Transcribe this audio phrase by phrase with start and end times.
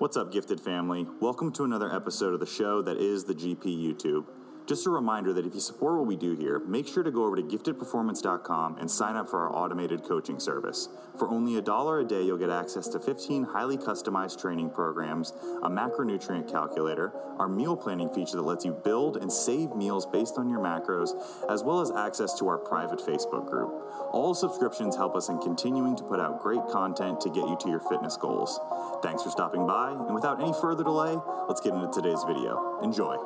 [0.00, 1.06] What's up, gifted family?
[1.20, 4.24] Welcome to another episode of the show that is the GP YouTube.
[4.70, 7.24] Just a reminder that if you support what we do here, make sure to go
[7.24, 10.88] over to giftedperformance.com and sign up for our automated coaching service.
[11.18, 15.32] For only a dollar a day, you'll get access to 15 highly customized training programs,
[15.64, 20.38] a macronutrient calculator, our meal planning feature that lets you build and save meals based
[20.38, 23.72] on your macros, as well as access to our private Facebook group.
[24.12, 27.68] All subscriptions help us in continuing to put out great content to get you to
[27.68, 28.60] your fitness goals.
[29.02, 31.18] Thanks for stopping by, and without any further delay,
[31.48, 32.78] let's get into today's video.
[32.84, 33.16] Enjoy.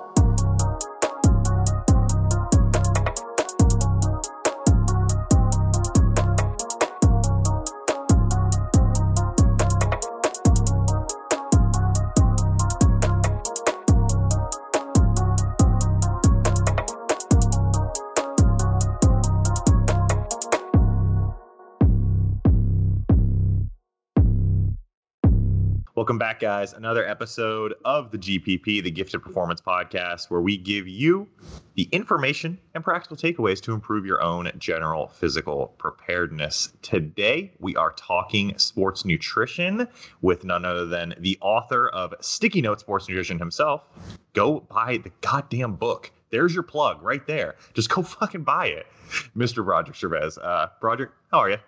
[26.44, 26.74] Guys.
[26.74, 31.26] Another episode of the GPP, the Gifted Performance Podcast, where we give you
[31.74, 36.74] the information and practical takeaways to improve your own general physical preparedness.
[36.82, 39.88] Today, we are talking sports nutrition
[40.20, 43.88] with none other than the author of Sticky Note Sports Nutrition himself.
[44.34, 46.12] Go buy the goddamn book.
[46.28, 47.54] There's your plug right there.
[47.72, 48.86] Just go fucking buy it.
[49.34, 49.64] Mr.
[49.64, 50.36] Broderick Chavez.
[50.36, 51.58] Uh, Broderick, how are you?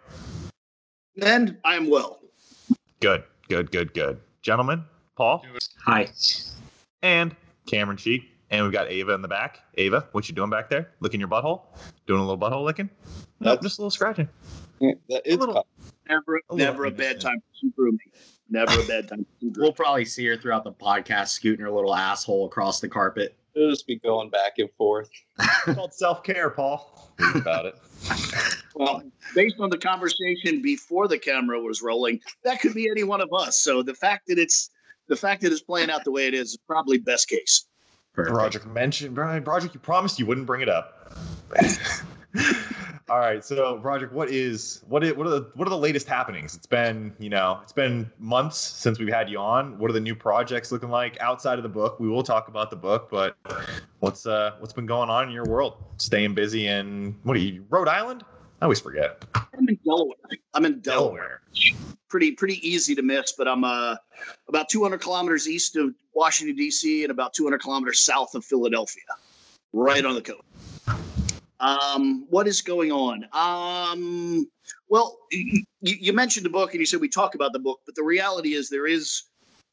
[1.22, 2.18] And I'm well.
[3.00, 3.24] Good.
[3.48, 4.20] Good, good, good.
[4.46, 4.84] Gentlemen,
[5.16, 5.44] Paul.
[5.86, 6.06] Hi.
[7.02, 7.34] And
[7.66, 8.30] Cameron Sheik.
[8.48, 9.58] And we've got Ava in the back.
[9.74, 10.92] Ava, what you doing back there?
[11.00, 11.62] Licking your butthole?
[12.06, 12.88] Doing a little butthole licking?
[13.40, 14.28] No, nope, just a little scratching.
[14.78, 15.66] Yeah, it's a little,
[16.08, 17.98] never, a never a bad time for grooming.
[18.48, 19.26] Never a bad time.
[19.42, 23.34] we'll probably see her throughout the podcast scooting her little asshole across the carpet.
[23.56, 25.08] It'll just be going back and forth.
[25.38, 27.10] it's called self care, Paul.
[27.18, 27.74] Think about it.
[28.74, 29.02] well,
[29.34, 33.32] based on the conversation before the camera was rolling, that could be any one of
[33.32, 33.58] us.
[33.58, 34.70] So the fact that it's
[35.08, 37.66] the fact that it's playing out the way it is is probably best case.
[38.14, 41.16] Broderick mentioned Brian Broderick, you promised you wouldn't bring it up.
[43.08, 46.08] All right, so Broderick, what is what is what are the what are the latest
[46.08, 46.56] happenings?
[46.56, 49.78] It's been you know it's been months since we've had you on.
[49.78, 52.00] What are the new projects looking like outside of the book?
[52.00, 53.36] We will talk about the book, but
[54.00, 55.76] what's uh what's been going on in your world?
[55.98, 58.24] Staying busy in what are you Rhode Island?
[58.60, 59.24] I always forget.
[59.36, 60.16] I'm in Delaware.
[60.54, 61.42] I'm in Delaware.
[61.54, 61.80] Delaware.
[62.08, 63.94] Pretty pretty easy to miss, but I'm uh
[64.48, 67.04] about 200 kilometers east of Washington D.C.
[67.04, 69.04] and about 200 kilometers south of Philadelphia,
[69.72, 70.42] right on the coast.
[71.60, 73.24] Um, what is going on?
[73.32, 74.46] Um,
[74.88, 77.94] well, you, you, mentioned the book and you said we talk about the book, but
[77.94, 79.22] the reality is there is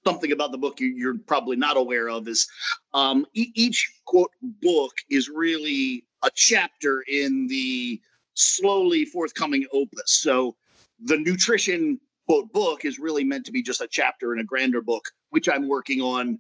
[0.05, 2.27] something about the book you, are probably not aware of.
[2.27, 2.47] Is
[2.93, 7.99] um, e- each quote book is really a chapter in the
[8.33, 10.21] slowly forthcoming opus.
[10.21, 10.55] So
[11.03, 14.81] the nutrition quote book is really meant to be just a chapter in a grander
[14.81, 16.39] book, which I'm working on.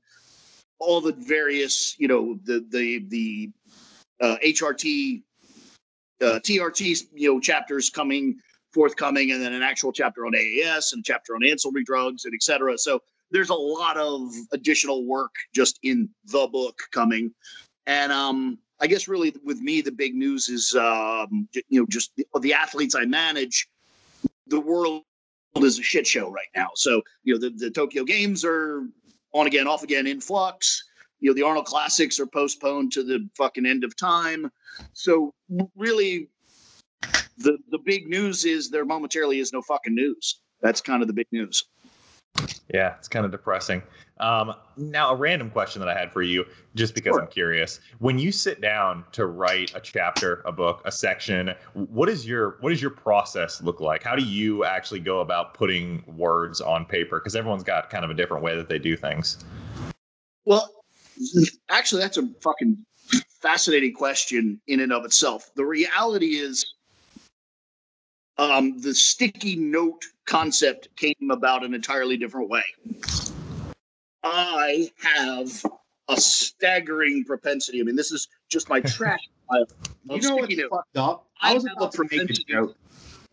[0.79, 3.51] All the various, you know, the the the
[4.21, 5.21] uh, HRT
[6.23, 8.39] uh, TRT, you know, chapters coming
[8.71, 12.41] forthcoming, and then an actual chapter on AAS and chapter on ancillary drugs and et
[12.41, 12.77] cetera.
[12.77, 13.01] So
[13.31, 17.31] there's a lot of additional work just in the book coming,
[17.85, 22.15] and um, I guess really with me the big news is um, you know just
[22.15, 23.67] the, the athletes I manage.
[24.47, 25.03] The world
[25.57, 26.69] is a shit show right now.
[26.75, 28.83] So you know the, the Tokyo Games are
[29.33, 30.83] on again, off again, in flux
[31.23, 34.51] you know the Arnold Classics are postponed to the fucking end of time.
[34.91, 35.33] So
[35.75, 36.27] really,
[37.37, 40.41] the the big news is there momentarily is no fucking news.
[40.61, 41.63] That's kind of the big news.
[42.73, 43.83] Yeah, it's kind of depressing.
[44.19, 46.45] Um, now, a random question that I had for you,
[46.75, 47.21] just because sure.
[47.21, 47.79] I'm curious.
[47.99, 52.57] When you sit down to write a chapter, a book, a section, what is your
[52.59, 54.03] what does your process look like?
[54.03, 57.19] How do you actually go about putting words on paper?
[57.19, 59.45] Because everyone's got kind of a different way that they do things.
[60.45, 60.82] Well,
[61.69, 62.77] actually, that's a fucking
[63.41, 65.51] fascinating question in and of itself.
[65.55, 66.65] The reality is,
[68.37, 72.63] um, the sticky note concept came about an entirely different way.
[74.23, 75.63] I have
[76.09, 77.81] a staggering propensity.
[77.81, 79.65] I mean, this is just my trash pile.
[80.09, 81.27] You know what's fucked up?
[81.41, 82.75] I, I was about to make a joke.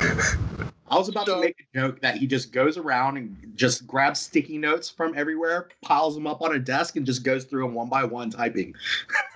[0.90, 3.86] I was about so, to make a joke that he just goes around and just
[3.86, 7.62] grabs sticky notes from everywhere, piles them up on a desk, and just goes through
[7.62, 8.74] them one by one, typing.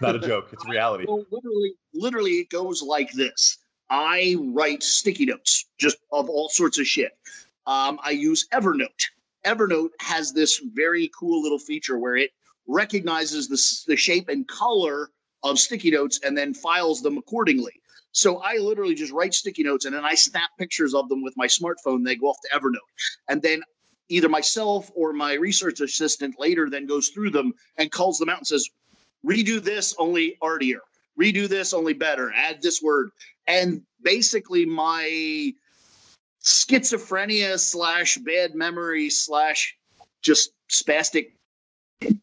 [0.00, 1.04] Not a joke; it's reality.
[1.06, 3.58] Well, literally, literally, it goes like this.
[3.88, 7.12] I write sticky notes, just of all sorts of shit.
[7.66, 9.04] Um, I use Evernote.
[9.46, 12.30] Evernote has this very cool little feature where it
[12.66, 15.10] recognizes the, the shape and color
[15.42, 17.80] of sticky notes and then files them accordingly.
[18.14, 21.34] So I literally just write sticky notes and then I snap pictures of them with
[21.36, 22.04] my smartphone.
[22.04, 22.78] They go off to Evernote.
[23.28, 23.62] And then
[24.08, 28.38] either myself or my research assistant later then goes through them and calls them out
[28.38, 28.68] and says,
[29.26, 30.78] redo this only artier,
[31.20, 33.10] redo this only better, add this word.
[33.48, 35.52] And basically, my
[36.40, 39.76] schizophrenia slash bad memory slash
[40.22, 41.32] just spastic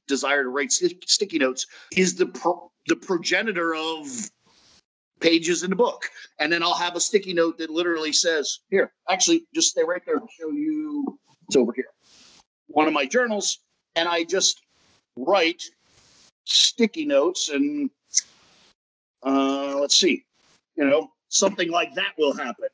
[0.07, 1.65] desire to write st- sticky notes
[1.97, 4.29] is the pro- the progenitor of
[5.21, 6.09] pages in the book.
[6.39, 10.01] And then I'll have a sticky note that literally says, "Here, actually, just stay right
[10.05, 10.17] there.
[10.17, 11.19] I'll show you.
[11.47, 11.89] It's over here.
[12.67, 13.59] One of my journals,
[13.95, 14.61] and I just
[15.15, 15.63] write
[16.45, 17.89] sticky notes and
[19.23, 20.25] uh, let's see,
[20.75, 22.69] you know, something like that will happen.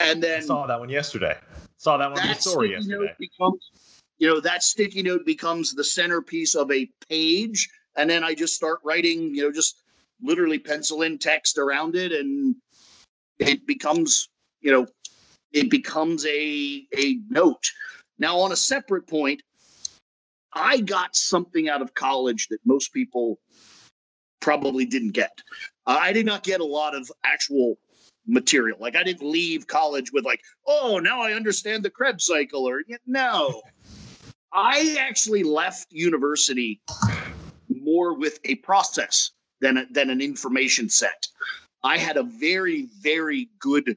[0.00, 1.36] And then I saw that one yesterday.
[1.78, 3.14] Saw that one in the story yesterday.
[3.18, 3.70] Becomes,
[4.18, 8.54] you know, that sticky note becomes the centerpiece of a page, and then I just
[8.54, 9.82] start writing, you know, just
[10.22, 12.56] literally pencil in text around it, and
[13.38, 14.28] it becomes,
[14.60, 14.86] you know,
[15.52, 17.64] it becomes a a note.
[18.18, 19.42] Now, on a separate point,
[20.52, 23.38] I got something out of college that most people
[24.40, 25.42] probably didn't get.
[25.86, 27.76] I did not get a lot of actual
[28.26, 28.78] material.
[28.80, 32.82] Like I didn't leave college with like, oh, now I understand the Krebs cycle, or
[33.06, 33.62] no.
[34.52, 36.80] I actually left university
[37.68, 41.26] more with a process than a, than an information set.
[41.84, 43.96] I had a very very good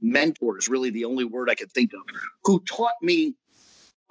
[0.00, 2.00] mentor is really the only word I could think of
[2.44, 3.34] who taught me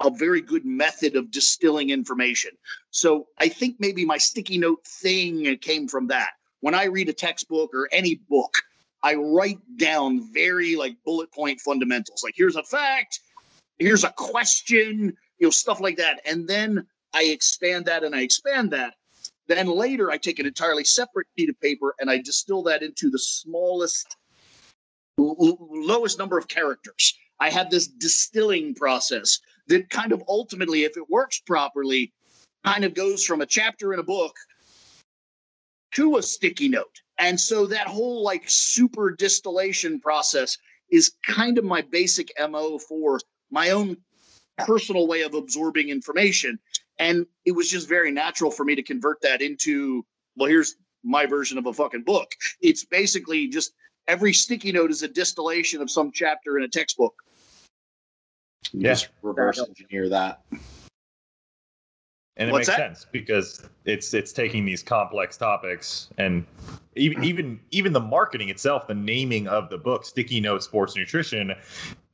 [0.01, 2.51] a very good method of distilling information.
[2.91, 6.29] So I think maybe my sticky note thing came from that.
[6.61, 8.53] When I read a textbook or any book,
[9.03, 12.23] I write down very like bullet point fundamentals.
[12.23, 13.19] Like here's a fact,
[13.77, 16.21] here's a question, you know, stuff like that.
[16.25, 18.95] And then I expand that and I expand that.
[19.49, 23.09] Then later I take an entirely separate sheet of paper and I distill that into
[23.09, 24.15] the smallest
[25.17, 27.17] lowest number of characters.
[27.39, 32.13] I have this distilling process that kind of ultimately, if it works properly,
[32.63, 34.35] kind of goes from a chapter in a book
[35.93, 37.01] to a sticky note.
[37.17, 40.57] And so that whole like super distillation process
[40.91, 43.19] is kind of my basic MO for
[43.49, 43.97] my own
[44.59, 46.59] personal way of absorbing information.
[46.99, 50.05] And it was just very natural for me to convert that into,
[50.35, 52.31] well, here's my version of a fucking book.
[52.61, 53.73] It's basically just
[54.07, 57.13] every sticky note is a distillation of some chapter in a textbook.
[58.71, 58.89] You yeah.
[58.89, 60.41] just reverse engineer that.
[62.39, 62.97] And it What's makes that?
[62.97, 66.45] sense because it's it's taking these complex topics and
[66.95, 67.23] even hmm.
[67.25, 71.53] even even the marketing itself, the naming of the book, Sticky Notes Sports Nutrition,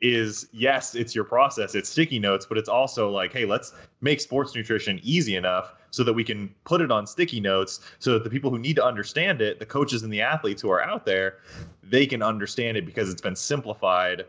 [0.02, 4.20] is yes, it's your process, it's sticky notes, but it's also like, hey, let's make
[4.20, 8.24] sports nutrition easy enough so that we can put it on sticky notes so that
[8.24, 11.06] the people who need to understand it, the coaches and the athletes who are out
[11.06, 11.38] there,
[11.84, 14.26] they can understand it because it's been simplified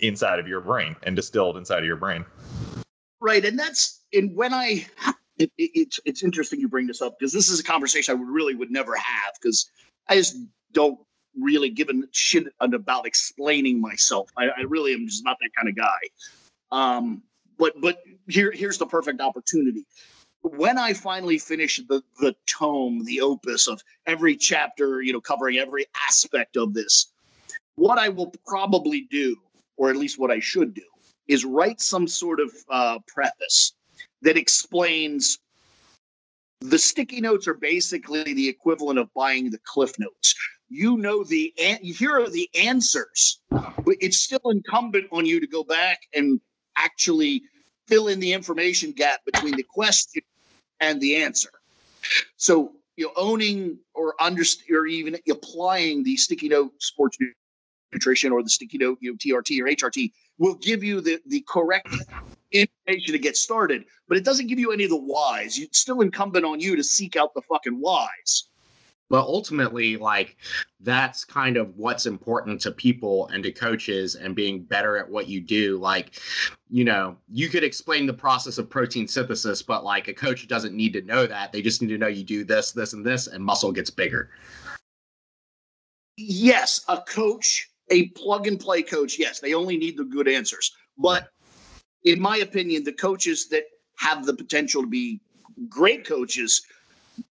[0.00, 2.24] inside of your brain and distilled inside of your brain.
[3.20, 4.86] Right, and that's and when I
[5.38, 8.18] it, it, it's it's interesting you bring this up because this is a conversation I
[8.18, 9.70] would really would never have because
[10.08, 10.36] I just
[10.72, 10.98] don't
[11.38, 14.30] really give a shit about explaining myself.
[14.36, 16.00] I, I really am just not that kind of guy.
[16.72, 17.22] Um,
[17.58, 19.84] but but here here's the perfect opportunity.
[20.42, 25.58] When I finally finish the the tome, the opus of every chapter, you know, covering
[25.58, 27.12] every aspect of this,
[27.76, 29.36] what I will probably do
[29.76, 30.82] or at least what I should do,
[31.30, 33.72] is write some sort of uh, preface
[34.20, 35.38] that explains
[36.60, 40.34] the sticky notes are basically the equivalent of buying the cliff notes.
[40.68, 45.62] You know the here are the answers, but it's still incumbent on you to go
[45.62, 46.40] back and
[46.76, 47.42] actually
[47.86, 50.22] fill in the information gap between the question
[50.80, 51.50] and the answer.
[52.38, 57.16] So you know, owning or under or even applying the sticky note sports
[57.92, 61.44] nutrition or the sticky note, you know, TRT or HRT will give you the, the
[61.48, 61.88] correct
[62.52, 65.58] information to get started, but it doesn't give you any of the whys.
[65.58, 68.44] It's still incumbent on you to seek out the fucking whys.
[69.08, 70.36] But ultimately, like
[70.78, 75.26] that's kind of what's important to people and to coaches and being better at what
[75.26, 75.78] you do.
[75.78, 76.20] Like,
[76.68, 80.74] you know, you could explain the process of protein synthesis, but like a coach doesn't
[80.74, 81.50] need to know that.
[81.50, 84.30] They just need to know you do this, this, and this, and muscle gets bigger.
[86.16, 90.72] Yes, a coach a plug and play coach, yes, they only need the good answers.
[90.96, 91.28] But
[92.04, 93.64] in my opinion, the coaches that
[93.98, 95.20] have the potential to be
[95.68, 96.62] great coaches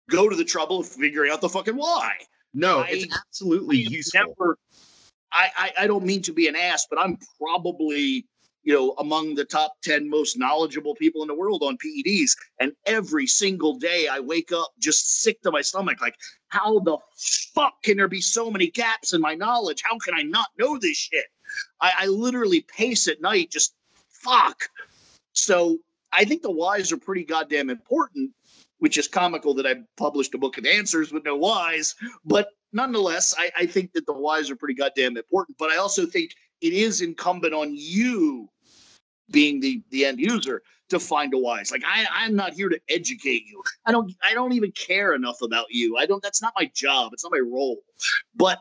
[0.09, 2.13] go to the trouble of figuring out the fucking why.
[2.53, 4.21] No, I, it's absolutely useful.
[4.21, 4.57] Never,
[5.31, 8.25] I, I, I don't mean to be an ass, but I'm probably
[8.67, 12.31] you know, among the top 10 most knowledgeable people in the world on PEDs.
[12.59, 16.01] And every single day I wake up just sick to my stomach.
[16.01, 16.15] Like,
[16.49, 16.97] how the
[17.55, 19.81] fuck can there be so many gaps in my knowledge?
[19.85, 21.27] How can I not know this shit?
[21.79, 23.73] I, I literally pace at night, just
[24.09, 24.67] fuck.
[25.31, 25.77] So
[26.11, 28.31] I think the whys are pretty goddamn important,
[28.79, 31.95] which is comical that I published a book of answers with no whys.
[32.25, 35.57] But nonetheless, I, I think that the whys are pretty goddamn important.
[35.57, 38.49] But I also think it is incumbent on you,
[39.31, 42.79] being the the end user, to find a wise Like I, I'm not here to
[42.89, 43.61] educate you.
[43.85, 45.97] I don't I don't even care enough about you.
[45.97, 47.13] I don't that's not my job.
[47.13, 47.77] It's not my role.
[48.35, 48.59] But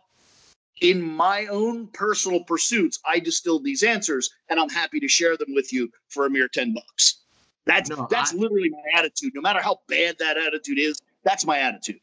[0.80, 5.54] in my own personal pursuits, I distilled these answers and I'm happy to share them
[5.54, 7.22] with you for a mere 10 bucks.
[7.64, 9.32] That's no, that's I, literally my attitude.
[9.34, 12.00] No matter how bad that attitude is, that's my attitude.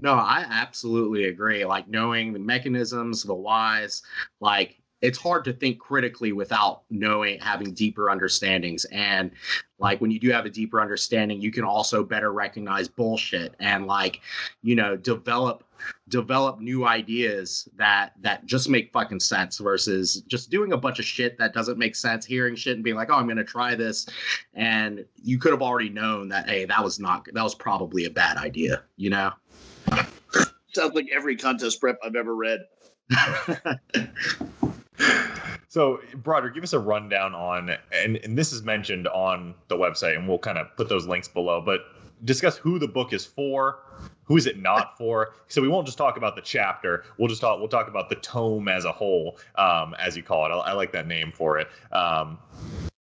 [0.00, 1.64] No, I absolutely agree.
[1.64, 4.02] Like knowing the mechanisms, the whys,
[4.40, 8.84] like it's hard to think critically without knowing having deeper understandings.
[8.86, 9.30] And
[9.78, 13.86] like when you do have a deeper understanding you can also better recognize bullshit and
[13.86, 14.20] like
[14.62, 15.64] you know develop
[16.08, 21.04] develop new ideas that that just make fucking sense versus just doing a bunch of
[21.04, 24.06] shit that doesn't make sense hearing shit and being like oh i'm gonna try this.
[24.54, 28.10] And you could have already known that hey that was not that was probably a
[28.10, 29.32] bad idea you know?
[30.74, 32.60] Sounds like every contest prep i've ever read
[35.68, 40.16] so, Broderick, give us a rundown on, and, and this is mentioned on the website,
[40.16, 41.80] and we'll kind of put those links below, but
[42.24, 43.78] discuss who the book is for,
[44.24, 45.34] who is it not for.
[45.48, 47.04] So we won't just talk about the chapter.
[47.16, 47.58] We'll just talk.
[47.58, 50.50] We'll talk about the tome as a whole, um, as you call it.
[50.50, 51.68] I, I, like that name for it.
[51.92, 52.38] Um,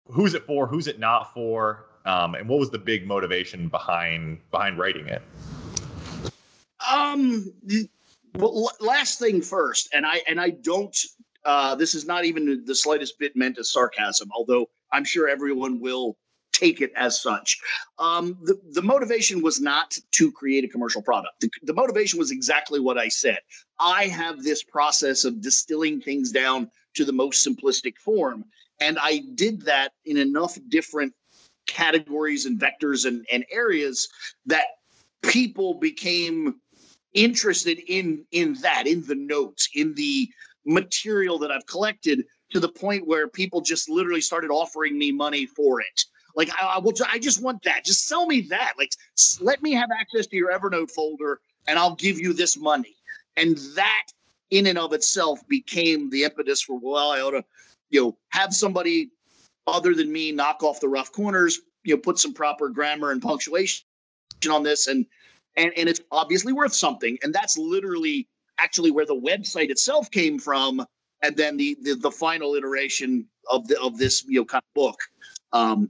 [0.08, 0.68] who's it for?
[0.68, 1.86] Who's it not for?
[2.06, 5.22] Um, and what was the big motivation behind behind writing it?
[6.92, 7.54] Um.
[8.36, 10.98] Well, last thing first, and I and I don't
[11.46, 15.80] uh, this is not even the slightest bit meant as sarcasm, although I'm sure everyone
[15.80, 16.18] will
[16.54, 17.60] take it as such.
[18.00, 21.42] Um, the, the motivation was not to create a commercial product.
[21.42, 23.40] The, the motivation was exactly what I said.
[23.80, 28.46] I have this process of distilling things down to the most simplistic form.
[28.80, 31.14] And I did that in enough different
[31.66, 34.08] categories and vectors and, and areas
[34.46, 34.66] that
[35.24, 36.56] people became
[37.14, 40.28] interested in in that in the notes in the
[40.66, 45.46] material that I've collected to the point where people just literally started offering me money
[45.46, 46.06] for it.
[46.36, 47.84] Like I, I will, I just want that.
[47.86, 48.74] Just sell me that.
[48.78, 48.92] Like
[49.42, 52.96] let me have access to your Evernote folder, and I'll give you this money.
[53.38, 54.08] And that,
[54.52, 57.44] in and of itself, became the impetus for well, I ought to,
[57.90, 59.10] you know, have somebody
[59.68, 61.60] other than me knock off the rough corners.
[61.84, 63.84] You know, put some proper grammar and punctuation
[64.50, 65.06] on this, and
[65.58, 67.18] and and it's obviously worth something.
[67.24, 70.86] And that's literally actually where the website itself came from,
[71.22, 74.74] and then the the, the final iteration of the of this you know kind of
[74.74, 75.00] book.
[75.52, 75.90] Um,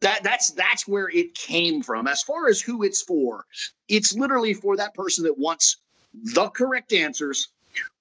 [0.00, 2.06] that that's that's where it came from.
[2.06, 3.46] As far as who it's for,
[3.88, 5.76] it's literally for that person that wants
[6.34, 7.48] the correct answers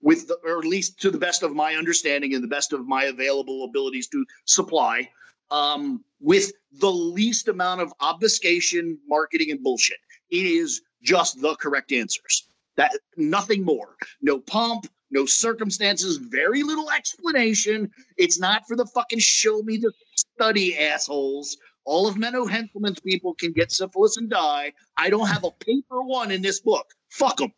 [0.02, 2.88] with the, or at least to the best of my understanding and the best of
[2.88, 5.10] my available abilities to supply
[5.50, 9.98] um, with the least amount of obfuscation marketing and bullshit
[10.30, 12.48] it is just the correct answers
[12.78, 13.96] that nothing more.
[14.22, 17.92] No pomp, no circumstances, very little explanation.
[18.18, 21.58] It's not for the fucking show me the study assholes.
[21.84, 24.74] All of Menno Henselmans' people can get syphilis and die.
[24.98, 26.88] I don't have a paper one in this book.
[27.10, 27.52] Fuck them.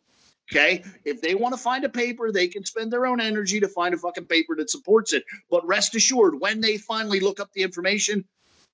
[0.50, 0.84] Okay.
[1.04, 3.94] If they want to find a paper, they can spend their own energy to find
[3.94, 5.24] a fucking paper that supports it.
[5.50, 8.24] But rest assured, when they finally look up the information,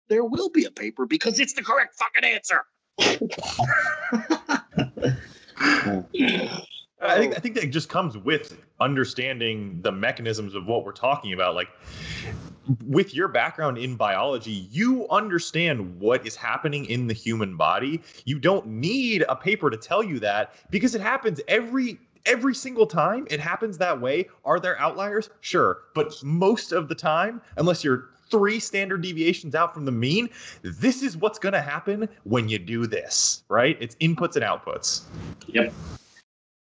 [0.09, 2.65] there will be a paper because it's the correct fucking answer.
[5.61, 11.33] I think I think that just comes with understanding the mechanisms of what we're talking
[11.33, 11.55] about.
[11.55, 11.69] Like
[12.87, 18.02] with your background in biology, you understand what is happening in the human body.
[18.25, 22.87] You don't need a paper to tell you that because it happens every every single
[22.87, 23.26] time.
[23.31, 24.29] It happens that way.
[24.45, 25.31] Are there outliers?
[25.40, 30.29] Sure, but most of the time, unless you're three standard deviations out from the mean,
[30.63, 33.77] this is what's going to happen when you do this, right?
[33.81, 35.03] It's inputs and outputs.
[35.49, 35.73] Yep.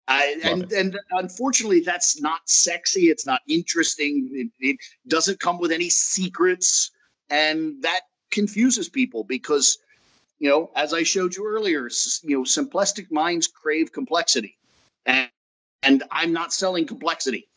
[0.09, 3.09] I, and and unfortunately, that's not sexy.
[3.09, 4.29] It's not interesting.
[4.33, 6.89] It, it, doesn't come with any secrets,
[7.29, 9.77] and that confuses people because,
[10.39, 11.89] you know, as I showed you earlier,
[12.23, 14.57] you know, simplistic minds crave complexity,
[15.05, 15.29] and
[15.83, 17.47] and I'm not selling complexity.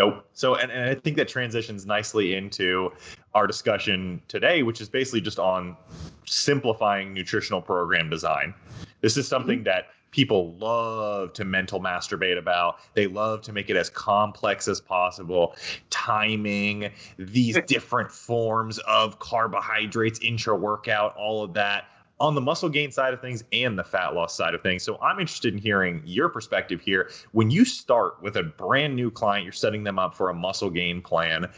[0.00, 0.24] Nope.
[0.32, 2.90] So, and, and I think that transitions nicely into
[3.34, 5.76] our discussion today, which is basically just on
[6.24, 8.54] simplifying nutritional program design.
[9.02, 9.64] This is something mm-hmm.
[9.64, 12.78] that people love to mental masturbate about.
[12.94, 15.54] They love to make it as complex as possible.
[15.90, 21.84] Timing, these different forms of carbohydrates, intra workout, all of that
[22.20, 24.82] on the muscle gain side of things and the fat loss side of things.
[24.82, 27.10] So I'm interested in hearing your perspective here.
[27.32, 30.68] When you start with a brand new client, you're setting them up for a muscle
[30.68, 31.48] gain plan.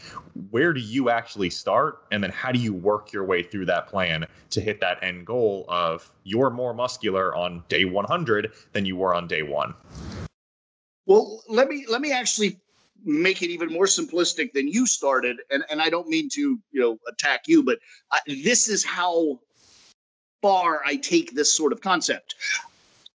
[0.51, 2.05] Where do you actually start?
[2.11, 5.25] And then how do you work your way through that plan to hit that end
[5.25, 9.73] goal of you're more muscular on day 100 than you were on day one?
[11.05, 12.57] Well, let me let me actually
[13.03, 16.79] make it even more simplistic than you started and and I don't mean to, you
[16.79, 17.79] know, attack you, but
[18.13, 19.41] I, this is how
[20.43, 22.35] far I take this sort of concept.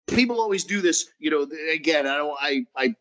[0.09, 1.47] People always do this, you know.
[1.73, 2.95] Again, I I, I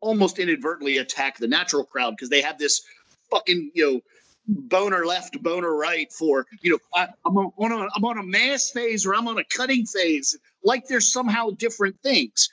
[0.00, 2.82] almost inadvertently attack the natural crowd because they have this
[3.30, 4.00] fucking you know
[4.46, 8.70] boner left, boner right for you know I, am on a I'm on a mass
[8.70, 10.36] phase or I'm on a cutting phase.
[10.64, 12.50] Like there's somehow different things.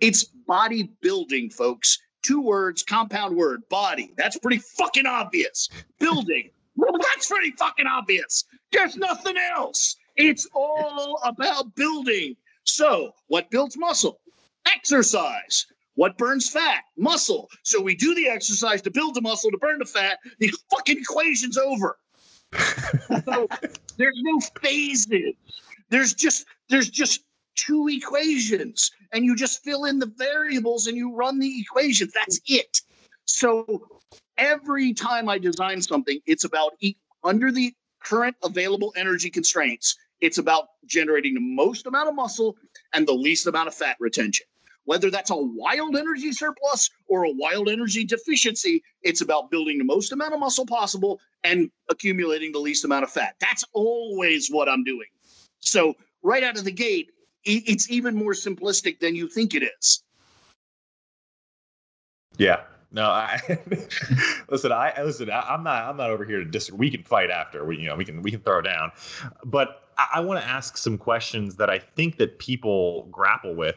[0.00, 1.98] It's bodybuilding, folks.
[2.22, 4.12] Two words, compound word, body.
[4.16, 5.68] That's pretty fucking obvious.
[5.98, 6.50] Building.
[7.00, 8.44] that's pretty fucking obvious.
[8.72, 9.96] There's nothing else.
[10.18, 12.36] It's all about building.
[12.64, 14.20] So, what builds muscle?
[14.66, 15.66] Exercise.
[15.94, 16.84] What burns fat?
[16.96, 17.48] Muscle.
[17.62, 20.18] So we do the exercise to build the muscle, to burn the fat.
[20.38, 21.98] The fucking equation's over.
[23.24, 23.48] so
[23.96, 25.34] there's no phases.
[25.90, 27.24] There's just there's just
[27.56, 32.12] two equations, and you just fill in the variables and you run the equations.
[32.12, 32.80] That's it.
[33.24, 33.88] So
[34.36, 36.74] every time I design something, it's about
[37.24, 42.56] under the current available energy constraints it's about generating the most amount of muscle
[42.94, 44.46] and the least amount of fat retention.
[44.84, 49.84] Whether that's a wild energy surplus or a wild energy deficiency, it's about building the
[49.84, 53.34] most amount of muscle possible and accumulating the least amount of fat.
[53.38, 55.08] That's always what I'm doing.
[55.60, 57.10] So, right out of the gate,
[57.44, 60.02] it's even more simplistic than you think it is.
[62.38, 63.40] Yeah, no, I
[64.48, 64.72] listen.
[64.72, 65.30] I listen.
[65.30, 65.84] I, am not.
[65.84, 66.78] I'm not over here to disagree.
[66.78, 67.64] We can fight after.
[67.64, 68.92] We, you know, we can we can throw down.
[69.44, 73.76] But I, I want to ask some questions that I think that people grapple with.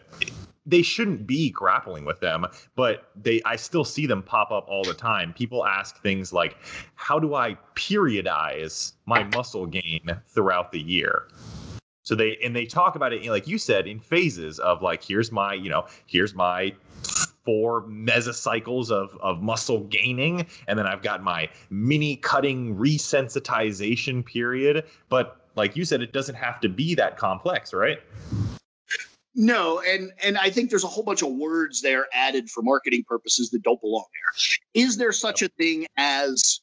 [0.65, 3.41] They shouldn't be grappling with them, but they.
[3.43, 5.33] I still see them pop up all the time.
[5.33, 6.55] People ask things like,
[6.95, 11.27] "How do I periodize my muscle gain throughout the year?"
[12.03, 15.31] So they and they talk about it, like you said, in phases of like, here's
[15.31, 16.73] my, you know, here's my
[17.43, 20.45] four mesocycles of, of muscle gaining.
[20.67, 24.85] And then I've got my mini cutting resensitization period.
[25.09, 27.99] But like you said, it doesn't have to be that complex, right?
[29.33, 33.05] No, and and I think there's a whole bunch of words there added for marketing
[33.07, 34.83] purposes that don't belong there.
[34.83, 36.59] Is there such a thing as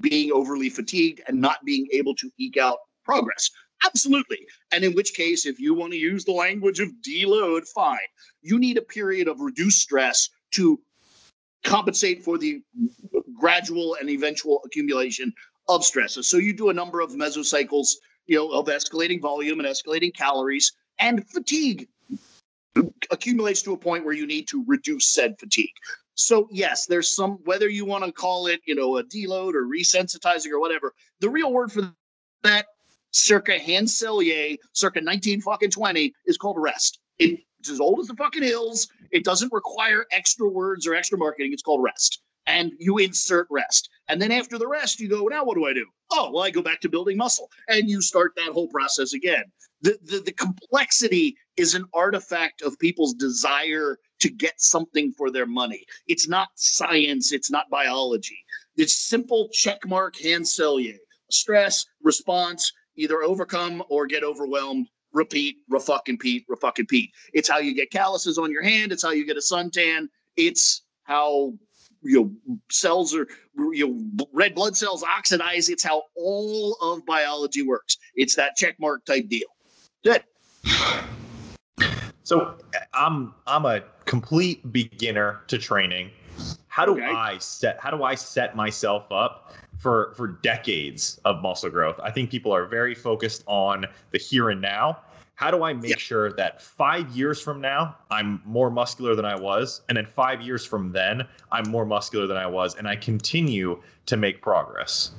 [0.00, 3.50] being overly fatigued and not being able to eke out progress?
[3.84, 4.46] Absolutely.
[4.72, 7.98] And in which case, if you want to use the language of deload, fine.
[8.40, 10.80] You need a period of reduced stress to
[11.64, 12.62] compensate for the
[13.38, 15.32] gradual and eventual accumulation
[15.68, 16.28] of stresses.
[16.28, 17.88] So you do a number of mesocycles,
[18.26, 21.88] you know, of escalating volume and escalating calories, and fatigue
[23.10, 25.74] accumulates to a point where you need to reduce said fatigue.
[26.14, 29.66] So yes, there's some whether you want to call it, you know, a deload or
[29.66, 30.94] resensitizing or whatever.
[31.20, 31.92] The real word for
[32.42, 32.66] that
[33.12, 36.98] circa Hans Selye, circa 19 fucking 20, is called rest.
[37.18, 38.88] It's as old as the fucking hills.
[39.12, 41.52] It doesn't require extra words or extra marketing.
[41.52, 42.20] It's called rest.
[42.46, 43.88] And you insert rest.
[44.08, 45.86] And then after the rest, you go, now what do I do?
[46.10, 47.48] Oh, well, I go back to building muscle.
[47.68, 49.44] And you start that whole process again.
[49.82, 55.46] The, the, the complexity is an artifact of people's desire to get something for their
[55.46, 55.84] money.
[56.06, 58.38] It's not science, it's not biology.
[58.76, 60.96] It's simple checkmark Hans Selye.
[61.30, 64.88] Stress, response, either overcome or get overwhelmed.
[65.12, 67.10] Repeat, refucking Pete, refucking Pete.
[67.34, 68.92] It's how you get calluses on your hand.
[68.92, 70.08] It's how you get a suntan.
[70.36, 71.52] It's how
[72.02, 73.26] you know cells are
[73.72, 75.68] you know, red blood cells oxidize.
[75.68, 77.98] It's how all of biology works.
[78.14, 79.48] It's that check mark type deal.
[80.02, 80.24] Good.
[82.24, 82.56] So
[82.94, 86.10] I'm I'm a complete beginner to training.
[86.68, 87.04] How do okay.
[87.04, 89.52] I set how do I set myself up
[89.82, 91.98] for for decades of muscle growth.
[92.02, 95.00] I think people are very focused on the here and now.
[95.34, 95.96] How do I make yeah.
[95.96, 100.40] sure that five years from now I'm more muscular than I was, and then five
[100.40, 105.10] years from then I'm more muscular than I was, and I continue to make progress?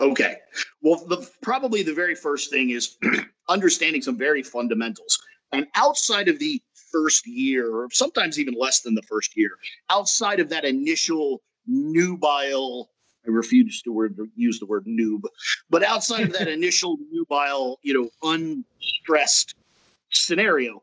[0.00, 0.36] Okay.
[0.82, 2.96] Well, the probably the very first thing is
[3.48, 5.22] understanding some very fundamentals.
[5.52, 9.52] And outside of the first year, or sometimes even less than the first year,
[9.90, 12.90] outside of that initial nubile
[13.26, 15.22] I refuse to word, use the word noob.
[15.68, 19.54] But outside of that initial nubile, you know, unstressed
[20.10, 20.82] scenario,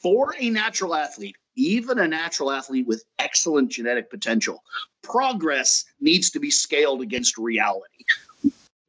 [0.00, 4.62] for a natural athlete, even a natural athlete with excellent genetic potential,
[5.02, 8.04] progress needs to be scaled against reality.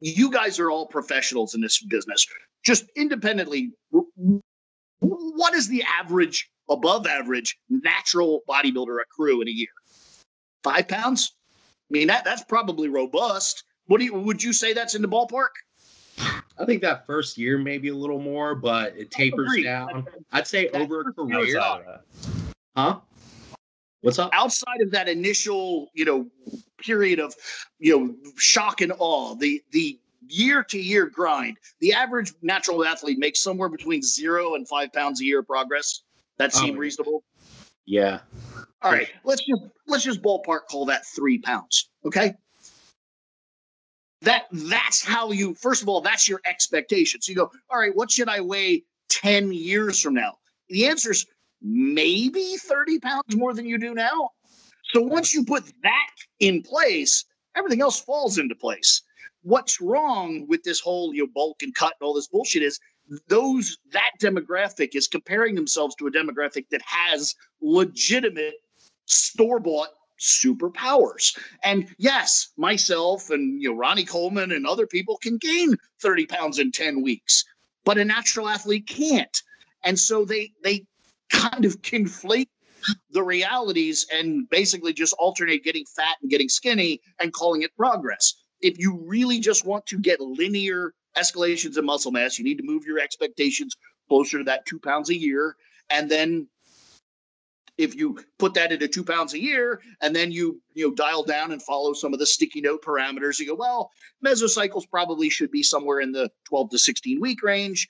[0.00, 2.26] You guys are all professionals in this business.
[2.64, 3.72] just independently,
[5.00, 9.68] what is the average, above average, natural bodybuilder accrue in a year?
[10.62, 11.34] Five pounds?
[11.90, 13.64] I mean, that that's probably robust.
[13.86, 15.48] What do you would you say that's in the ballpark?
[16.58, 20.06] I think that first year maybe a little more, but it tapers down.
[20.32, 21.60] I'd say over a career.
[22.76, 23.00] Huh?
[24.02, 24.30] What's up?
[24.32, 26.26] Outside of that initial, you know,
[26.78, 27.34] period of,
[27.78, 29.98] you know, shock and awe, the the
[30.28, 35.20] year to year grind, the average natural athlete makes somewhere between zero and five pounds
[35.20, 36.02] a year progress.
[36.38, 37.24] That oh, seem oh, reasonable?
[37.34, 37.59] Yeah.
[38.82, 39.08] All right.
[39.24, 41.90] Let's just let's just ballpark call that three pounds.
[42.04, 42.34] Okay.
[44.22, 47.20] That that's how you first of all, that's your expectation.
[47.20, 50.38] So you go, all right, what should I weigh 10 years from now?
[50.68, 51.26] The answer is
[51.60, 54.30] maybe 30 pounds more than you do now.
[54.92, 57.24] So once you put that in place,
[57.56, 59.02] everything else falls into place.
[59.42, 62.78] What's wrong with this whole you know, bulk and cut and all this bullshit is
[63.28, 68.54] those that demographic is comparing themselves to a demographic that has legitimate
[69.06, 69.88] store-bought
[70.20, 71.36] superpowers.
[71.64, 76.58] And yes, myself and you know Ronnie Coleman and other people can gain 30 pounds
[76.58, 77.44] in 10 weeks,
[77.84, 79.42] but a natural athlete can't.
[79.82, 80.84] And so they they
[81.30, 82.48] kind of conflate
[83.10, 88.34] the realities and basically just alternate getting fat and getting skinny and calling it progress.
[88.62, 92.64] If you really just want to get linear escalations in muscle mass, you need to
[92.64, 93.76] move your expectations
[94.08, 95.56] closer to that two pounds a year.
[95.90, 96.48] And then
[97.78, 101.22] if you put that into two pounds a year and then you you know dial
[101.22, 103.90] down and follow some of the sticky note parameters, you go, well,
[104.24, 107.88] mesocycles probably should be somewhere in the 12 to 16 week range.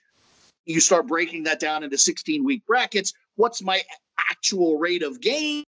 [0.67, 3.13] You start breaking that down into 16 week brackets.
[3.35, 3.83] What's my
[4.31, 5.65] actual rate of gain?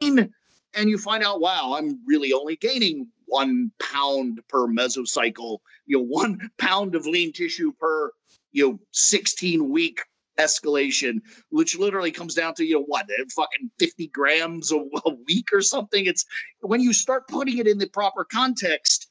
[0.00, 6.04] And you find out, wow, I'm really only gaining one pound per mesocycle, you know,
[6.04, 8.12] one pound of lean tissue per,
[8.52, 10.00] you know, 16 week
[10.38, 15.14] escalation, which literally comes down to, you know, what, uh, fucking 50 grams a, a
[15.26, 16.06] week or something.
[16.06, 16.24] It's
[16.60, 19.10] when you start putting it in the proper context,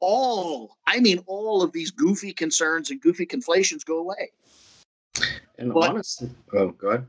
[0.00, 4.32] all, I mean, all of these goofy concerns and goofy conflations go away.
[5.58, 7.06] And but, honestly, oh, go ahead.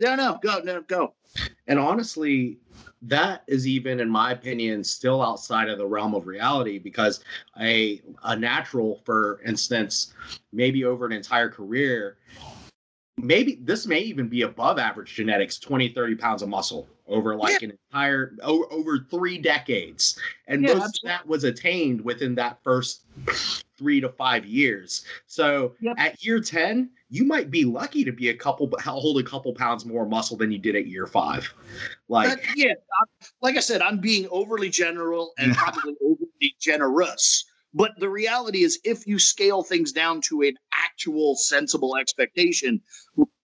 [0.00, 1.14] No, no, go, no, go.
[1.66, 2.58] And honestly,
[3.02, 7.24] that is even, in my opinion, still outside of the realm of reality because
[7.60, 10.14] a a natural, for instance,
[10.52, 12.16] maybe over an entire career,
[13.18, 17.60] maybe this may even be above average genetics 20 30 pounds of muscle over like
[17.60, 17.68] yeah.
[17.68, 21.10] an entire over, over three decades and yeah, most absolutely.
[21.10, 23.04] of that was attained within that first
[23.76, 25.96] three to five years so yep.
[25.98, 29.84] at year 10 you might be lucky to be a couple hold a couple pounds
[29.84, 31.52] more muscle than you did at year five.
[32.08, 32.74] Like yeah
[33.40, 37.44] like i said i'm being overly general and probably overly generous.
[37.74, 42.80] But the reality is, if you scale things down to an actual sensible expectation,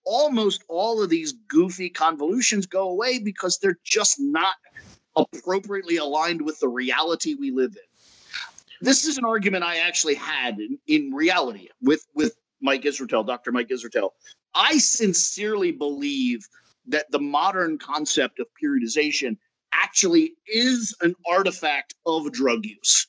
[0.05, 4.55] almost all of these goofy convolutions go away because they're just not
[5.17, 7.83] appropriately aligned with the reality we live in.
[8.81, 13.53] This is an argument I actually had in, in reality with, with Mike Israetel, Dr.
[13.53, 14.11] Mike Israetel.
[14.55, 16.49] I sincerely believe
[16.87, 19.37] that the modern concept of periodization
[19.73, 23.07] actually is an artifact of drug use.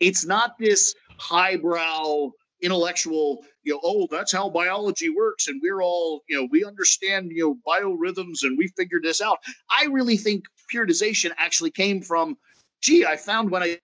[0.00, 2.30] It's not this highbrow
[2.62, 7.30] intellectual, you know, oh, that's how biology works, and we're all, you know, we understand,
[7.30, 9.38] you know, biorhythms and we figured this out.
[9.68, 12.38] I really think periodization actually came from,
[12.80, 13.78] gee, I found when I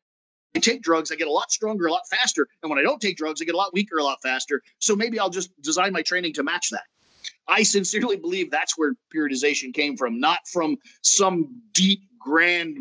[0.55, 2.47] take drugs, I get a lot stronger, a lot faster.
[2.63, 4.63] And when I don't take drugs, I get a lot weaker, a lot faster.
[4.79, 6.85] So maybe I'll just design my training to match that.
[7.47, 12.77] I sincerely believe that's where periodization came from, not from some deep, grand,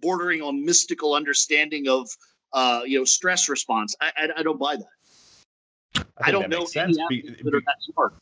[0.00, 2.08] bordering on mystical understanding of
[2.52, 3.94] uh, you know, stress response.
[4.00, 6.04] I, I, I don't buy that.
[6.18, 8.14] I, I don't know any sense be, be, that smart.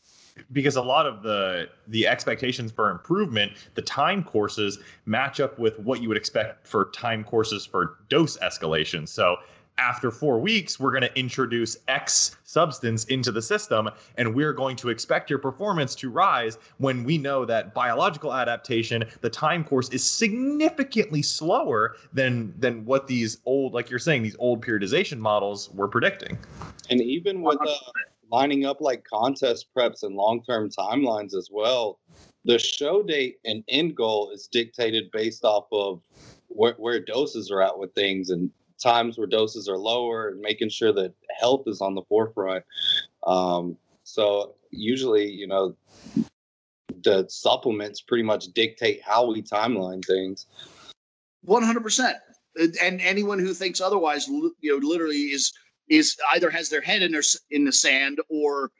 [0.51, 5.79] Because a lot of the the expectations for improvement, the time courses match up with
[5.79, 9.07] what you would expect for time courses for dose escalation.
[9.07, 9.37] So
[9.77, 14.75] after four weeks, we're going to introduce X substance into the system, and we're going
[14.75, 19.89] to expect your performance to rise when we know that biological adaptation, the time course,
[19.89, 25.69] is significantly slower than than what these old, like you're saying, these old periodization models
[25.71, 26.37] were predicting.
[26.89, 27.73] And even with uh,
[28.31, 31.99] lining up like contest preps and long term timelines as well,
[32.45, 36.01] the show date and end goal is dictated based off of
[36.47, 38.49] where, where doses are at with things and
[38.81, 42.63] times where doses are lower and making sure that health is on the forefront.
[43.27, 45.75] Um, so usually, you know,
[47.03, 50.47] the supplements pretty much dictate how we timeline things.
[51.43, 52.17] One hundred percent.
[52.81, 55.53] And anyone who thinks otherwise, you know, literally is
[55.91, 58.71] is either has their head in their in the sand or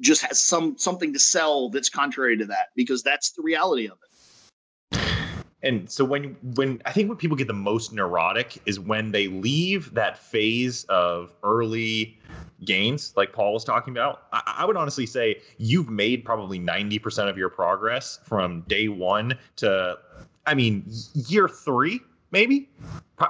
[0.00, 3.98] just has some something to sell that's contrary to that because that's the reality of
[4.02, 4.10] it.
[5.62, 9.28] And so when when I think when people get the most neurotic is when they
[9.28, 12.18] leave that phase of early
[12.64, 14.24] gains, like Paul was talking about.
[14.32, 18.88] I, I would honestly say you've made probably ninety percent of your progress from day
[18.88, 19.98] one to,
[20.46, 22.00] I mean, year three
[22.34, 22.68] maybe.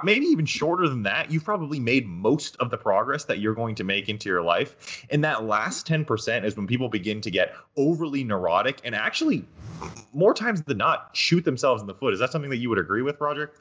[0.03, 1.31] Maybe even shorter than that.
[1.31, 5.05] You've probably made most of the progress that you're going to make into your life.
[5.11, 9.45] And that last 10% is when people begin to get overly neurotic and actually
[10.11, 12.15] more times than not shoot themselves in the foot.
[12.15, 13.51] Is that something that you would agree with roger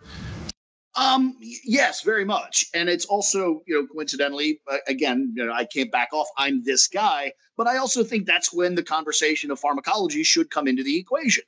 [0.96, 2.64] um yes very much.
[2.72, 6.28] And it's also you know coincidentally again you know i can't back off.
[6.38, 7.32] I'm this guy.
[7.56, 11.44] But i also think that's when the conversation of pharmacology should come into the equation.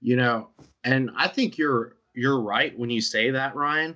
[0.00, 0.48] You know
[0.86, 3.94] and i think you're you're right when you say that, Ryan.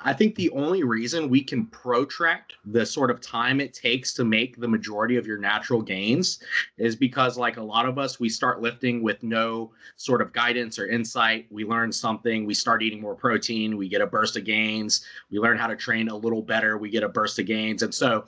[0.00, 4.24] I think the only reason we can protract the sort of time it takes to
[4.24, 6.38] make the majority of your natural gains
[6.76, 10.78] is because, like a lot of us, we start lifting with no sort of guidance
[10.78, 11.46] or insight.
[11.50, 15.02] We learn something, we start eating more protein, we get a burst of gains.
[15.30, 17.82] We learn how to train a little better, we get a burst of gains.
[17.82, 18.26] And so,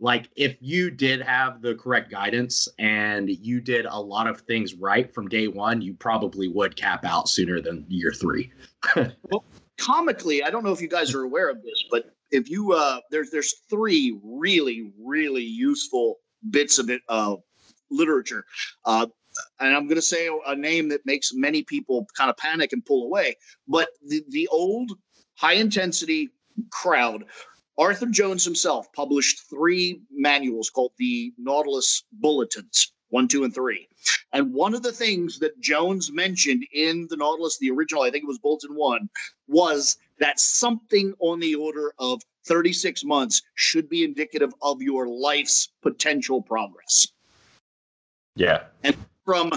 [0.00, 4.74] like, if you did have the correct guidance and you did a lot of things
[4.74, 8.50] right from day one, you probably would cap out sooner than year three.
[8.96, 9.44] well,
[9.80, 13.00] comically, I don't know if you guys are aware of this, but if you uh,
[13.10, 16.16] there's there's three really really useful
[16.50, 17.36] bits of it uh,
[17.90, 18.44] literature,
[18.84, 19.06] uh,
[19.58, 22.84] and I'm going to say a name that makes many people kind of panic and
[22.84, 23.36] pull away.
[23.66, 24.92] But the the old
[25.36, 26.28] high intensity
[26.70, 27.24] crowd.
[27.78, 33.88] Arthur Jones himself published three manuals called the Nautilus Bulletins one, two, and three.
[34.32, 38.24] And one of the things that Jones mentioned in the Nautilus, the original, I think
[38.24, 39.08] it was Bulletin one,
[39.48, 45.68] was that something on the order of 36 months should be indicative of your life's
[45.82, 47.06] potential progress.
[48.36, 48.64] Yeah.
[48.82, 49.50] And from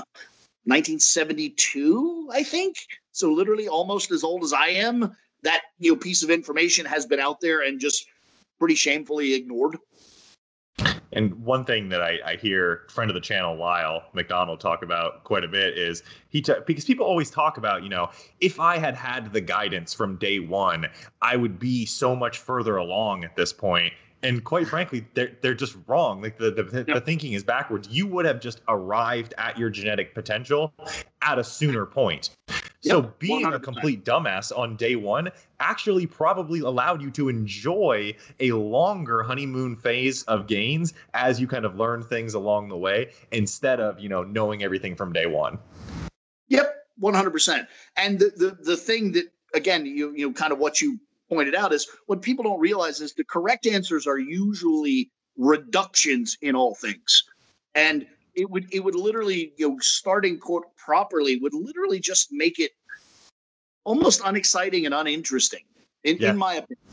[0.66, 2.78] 1972, I think,
[3.12, 7.06] so literally almost as old as I am, that you know piece of information has
[7.06, 8.06] been out there and just
[8.60, 9.78] pretty shamefully ignored.
[11.16, 15.24] And one thing that I, I hear friend of the channel Lyle McDonald talk about
[15.24, 18.78] quite a bit is he t- because people always talk about you know if I
[18.78, 20.88] had had the guidance from day one,
[21.22, 23.94] I would be so much further along at this point.
[24.24, 26.22] And quite frankly, they're they're just wrong.
[26.22, 26.96] Like the the, yep.
[26.96, 27.90] the thinking is backwards.
[27.90, 30.74] You would have just arrived at your genetic potential
[31.22, 32.30] at a sooner point.
[32.84, 33.56] So being 100%.
[33.56, 39.78] a complete dumbass on day one actually probably allowed you to enjoy a longer honeymoon
[39.78, 44.10] phase of gains as you kind of learn things along the way instead of, you
[44.10, 45.58] know, knowing everything from day one.
[46.50, 47.68] Yep, 100%.
[47.96, 51.56] And the the, the thing that again, you you know, kind of what you pointed
[51.56, 56.76] out is what people don't realize is the correct answers are usually reductions in all
[56.76, 57.24] things.
[57.76, 62.60] And it would it would literally you know starting quote properly would literally just make
[62.60, 62.72] it
[63.84, 65.64] almost unexciting and uninteresting
[66.04, 66.32] in, yeah.
[66.32, 66.86] in my opinion.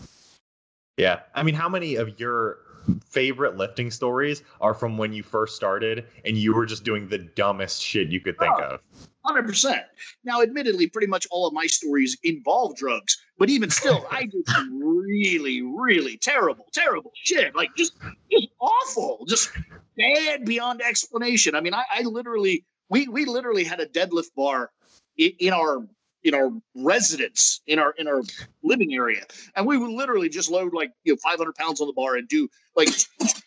[0.97, 1.21] Yeah.
[1.35, 2.59] I mean how many of your
[3.05, 7.19] favorite lifting stories are from when you first started and you were just doing the
[7.19, 8.81] dumbest shit you could think oh, of?
[9.27, 9.83] 100%
[10.25, 14.49] now admittedly pretty much all of my stories involve drugs but even still i did
[14.49, 14.80] some
[15.11, 17.55] really really terrible terrible shit.
[17.55, 17.93] Like just
[18.31, 19.25] just awful.
[19.29, 19.51] Just
[19.97, 21.55] bad beyond explanation.
[21.55, 24.71] I mean, I, I literally we we literally had a deadlift bar
[25.17, 25.87] in, in our
[26.23, 28.23] in our residence in our in our
[28.63, 29.25] living area.
[29.57, 32.29] And we would literally just load like you know 500 pounds on the bar and
[32.29, 32.89] do like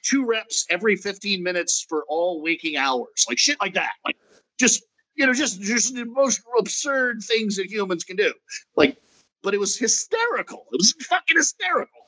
[0.04, 3.26] two reps every 15 minutes for all waking hours.
[3.28, 3.94] Like shit like that.
[4.06, 4.18] Like
[4.60, 4.84] just
[5.16, 8.34] you know just just the most absurd things that humans can do.
[8.76, 8.98] Like
[9.44, 12.04] but it was hysterical it was fucking hysterical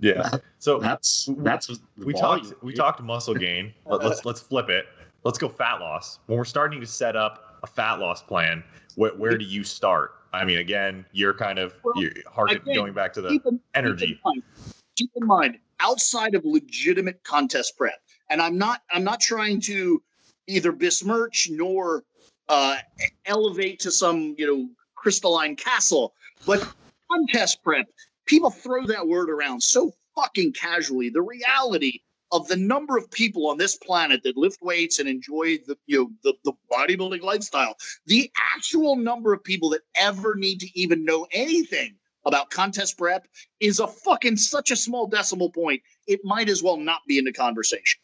[0.00, 0.30] yeah.
[0.58, 3.72] So that's that's we talked we talked muscle gain.
[3.86, 4.86] Let, let's let's flip it.
[5.24, 6.18] Let's go fat loss.
[6.26, 8.64] When we're starting to set up a fat loss plan,
[8.94, 10.12] where, where do you start?
[10.32, 14.06] I mean, again, you're kind of well, you're hard going back to the in, energy.
[14.06, 14.42] Keep in, mind,
[14.96, 20.02] keep in mind, outside of legitimate contest prep, and I'm not I'm not trying to
[20.46, 22.04] either besmirch nor
[22.48, 22.76] uh,
[23.26, 26.14] elevate to some you know crystalline castle,
[26.46, 26.66] but
[27.10, 27.86] contest prep
[28.30, 31.10] people throw that word around so fucking casually.
[31.10, 32.00] The reality
[32.32, 35.98] of the number of people on this planet that lift weights and enjoy the you
[35.98, 37.76] know the, the bodybuilding lifestyle,
[38.06, 43.26] the actual number of people that ever need to even know anything about contest prep
[43.58, 45.82] is a fucking such a small decimal point.
[46.06, 48.00] It might as well not be in the conversation.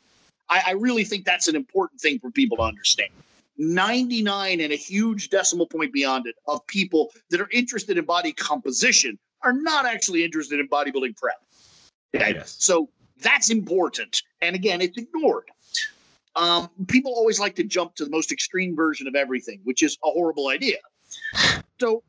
[0.48, 3.10] I, I really think that's an important thing for people to understand.
[3.58, 8.32] 99 and a huge decimal point beyond it of people that are interested in body
[8.32, 11.36] composition are not actually interested in bodybuilding prep.
[12.14, 12.34] Okay.
[12.34, 12.56] Yes.
[12.58, 12.88] So
[13.22, 14.22] that's important.
[14.40, 15.50] And again, it's ignored.
[16.34, 19.96] Um, people always like to jump to the most extreme version of everything, which is
[20.04, 20.76] a horrible idea.
[21.80, 22.02] So,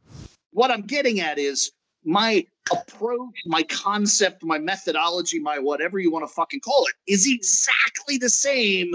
[0.51, 1.71] what I'm getting at is
[2.03, 7.27] my approach, my concept, my methodology, my whatever you want to fucking call it, is
[7.27, 8.93] exactly the same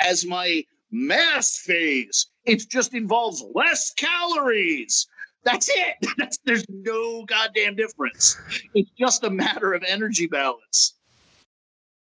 [0.00, 0.64] as my
[0.96, 2.26] mass phase.
[2.44, 5.06] It just involves less calories.
[5.44, 5.94] That's it.
[6.18, 8.36] That's, there's no goddamn difference.
[8.74, 10.94] It's just a matter of energy balance.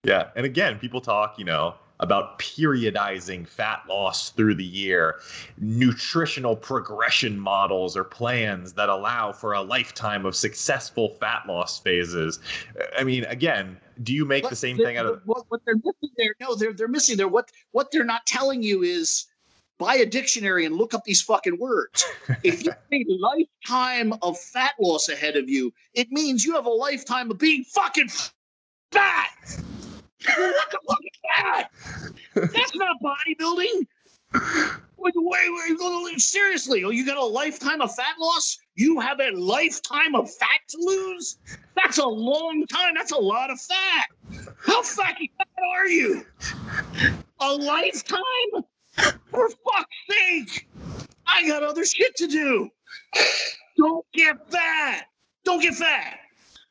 [0.05, 0.31] Yeah.
[0.37, 5.21] And again, people talk, you know, about periodizing fat loss through the year,
[5.59, 12.41] nutritional progression models or plans that allow for a lifetime of successful fat loss phases.
[12.99, 15.77] I mean, again, do you make but the same thing out of what, what they're
[15.77, 16.35] missing there?
[16.41, 17.29] No, they're they're missing there.
[17.29, 19.27] What what they're not telling you is
[19.79, 22.05] buy a dictionary and look up these fucking words.
[22.43, 26.67] if you have a lifetime of fat loss ahead of you, it means you have
[26.67, 28.09] a lifetime of being fucking
[28.91, 29.31] fat
[30.25, 30.99] the fuck
[31.39, 31.69] that?
[32.35, 33.87] That's not bodybuilding.
[34.97, 38.59] Wait, wait, wait, seriously, oh, you got a lifetime of fat loss?
[38.77, 41.39] You have a lifetime of fat to lose?
[41.75, 42.95] That's a long time.
[42.95, 44.07] That's a lot of fat.
[44.65, 46.25] How fucking fat are you?
[47.41, 48.23] A lifetime?
[48.95, 50.69] For fuck's sake!
[51.27, 52.71] I got other shit to do.
[53.77, 55.07] Don't get fat.
[55.45, 56.19] Don't get fat.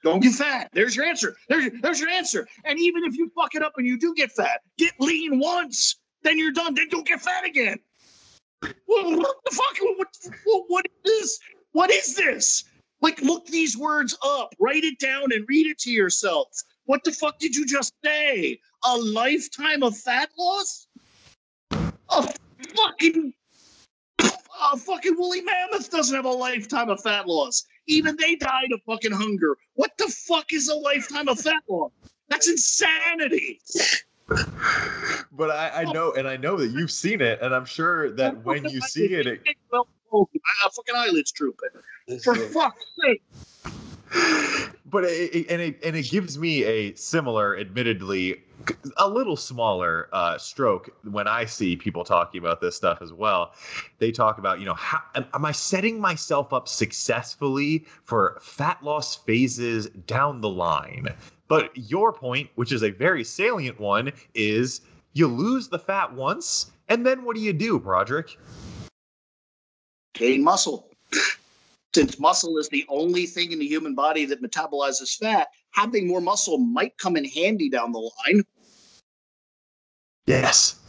[0.03, 0.69] Don't get fat.
[0.73, 1.35] There's your answer.
[1.47, 2.47] There's your, there's your answer.
[2.65, 5.97] And even if you fuck it up and you do get fat, get lean once.
[6.23, 6.73] Then you're done.
[6.73, 7.77] Then don't get fat again.
[8.85, 9.77] What, the fuck?
[9.81, 10.07] What,
[10.45, 11.39] what, what is this?
[11.71, 12.63] What is this?
[13.01, 16.47] Like, look these words up, write it down, and read it to yourself.
[16.85, 18.59] What the fuck did you just say?
[18.85, 20.87] A lifetime of fat loss?
[21.71, 22.33] A
[22.75, 23.33] fucking
[24.61, 27.65] a fucking woolly mammoth doesn't have a lifetime of fat loss.
[27.87, 29.57] Even they died of fucking hunger.
[29.73, 31.91] What the fuck is a lifetime of fat loss?
[32.29, 33.59] That's insanity.
[35.31, 38.45] but I, I, know, and I know that you've seen it, and I'm sure that
[38.45, 39.41] when you see it, it
[39.71, 41.69] well, fucking eyelids drooping.
[42.23, 43.21] For fuck's sake
[44.85, 48.43] but it, and it and it gives me a similar, admittedly,
[48.97, 53.53] a little smaller uh, stroke when I see people talking about this stuff as well.
[53.99, 58.83] They talk about, you know, how am, am I setting myself up successfully for fat
[58.83, 61.07] loss phases down the line?
[61.47, 64.81] But your point, which is a very salient one, is
[65.13, 68.37] you lose the fat once, and then what do you do, Broderick?
[70.13, 70.90] Gain muscle
[71.93, 76.21] since muscle is the only thing in the human body that metabolizes fat, having more
[76.21, 78.43] muscle might come in handy down the line.
[80.25, 80.79] Yes.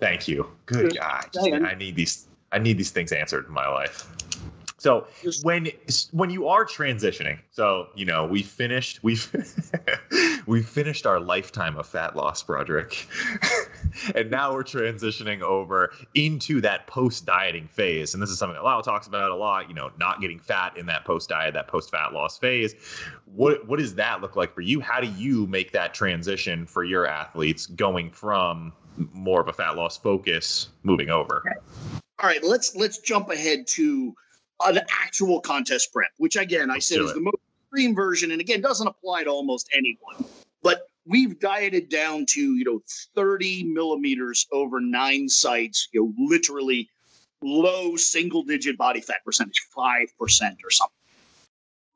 [0.00, 0.50] Thank you.
[0.66, 1.28] Good God.
[1.36, 4.08] I need these I need these things answered in my life.
[4.78, 5.06] So
[5.42, 5.68] when
[6.12, 9.18] when you are transitioning, so you know we finished we
[10.46, 13.06] we finished our lifetime of fat loss, Broderick,
[14.14, 18.14] and now we're transitioning over into that post dieting phase.
[18.14, 19.68] And this is something that Lyle talks about a lot.
[19.68, 22.74] You know, not getting fat in that post diet, that post fat loss phase.
[23.26, 24.80] What what does that look like for you?
[24.80, 28.72] How do you make that transition for your athletes going from
[29.12, 31.42] more of a fat loss focus moving over?
[32.22, 34.14] All right, let's let's jump ahead to
[34.64, 38.60] an actual contest prep, which again I said is the most extreme version, and again
[38.60, 40.24] doesn't apply to almost anyone.
[41.10, 42.80] We've dieted down to you know
[43.14, 46.88] 30 millimeters over nine sites, you know, literally
[47.42, 50.94] low single digit body fat percentage, five percent or something.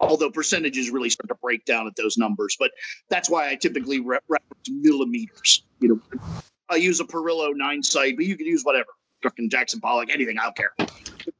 [0.00, 2.72] Although percentages really start to break down at those numbers, but
[3.08, 5.64] that's why I typically re- reference millimeters.
[5.80, 6.20] You know,
[6.68, 8.88] I use a Parrillo nine site, but you can use whatever,
[9.22, 10.38] fucking Jackson Pollock, anything.
[10.38, 10.72] I don't care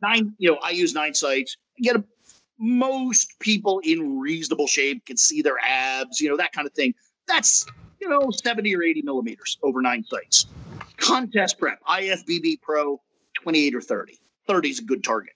[0.03, 1.57] nine, you know, I use nine sites.
[1.83, 2.05] Get a,
[2.59, 6.95] most people in reasonable shape can see their abs, you know, that kind of thing.
[7.27, 7.67] That's
[8.01, 10.47] you know 70 or 80 millimeters over nine sites.
[10.97, 13.01] Contest prep, IFBB Pro,
[13.43, 14.19] 28 or 30.
[14.47, 15.35] 30 is a good target.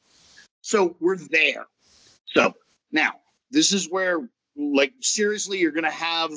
[0.61, 1.66] So we're there.
[2.27, 2.55] So
[2.92, 3.12] now
[3.51, 6.31] this is where, like, seriously, you're going to have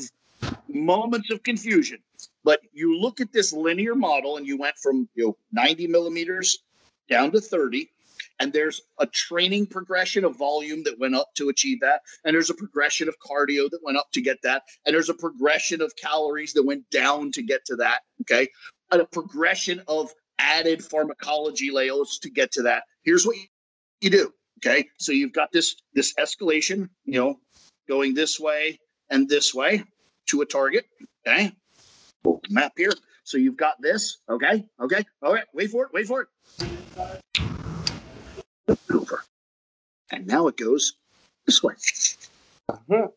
[0.68, 2.00] moments of confusion.
[2.44, 6.60] But you look at this linear model and you went from you know 90 millimeters
[7.10, 7.90] down to 30
[8.41, 12.02] and there's a training progression of volume that went up to achieve that.
[12.25, 14.63] And there's a progression of cardio that went up to get that.
[14.83, 18.50] And there's a progression of calories that went down to get to that okay?
[18.92, 22.83] And a progression of added pharmacology layers to get to that.
[23.04, 23.35] Here's what
[24.02, 24.87] you do okay?
[24.98, 27.39] So you've got this this escalation you know
[27.87, 28.79] going this way
[29.12, 29.83] and this way
[30.29, 30.85] to a target
[31.27, 31.52] okay?
[32.50, 32.94] Map here.
[33.23, 34.65] So you've got this okay?
[34.81, 35.04] Okay?
[35.21, 37.50] All right wait for it wait for it
[38.94, 39.24] over.
[40.12, 40.94] And now it goes
[41.46, 41.74] this way.
[42.70, 43.08] Uh-huh.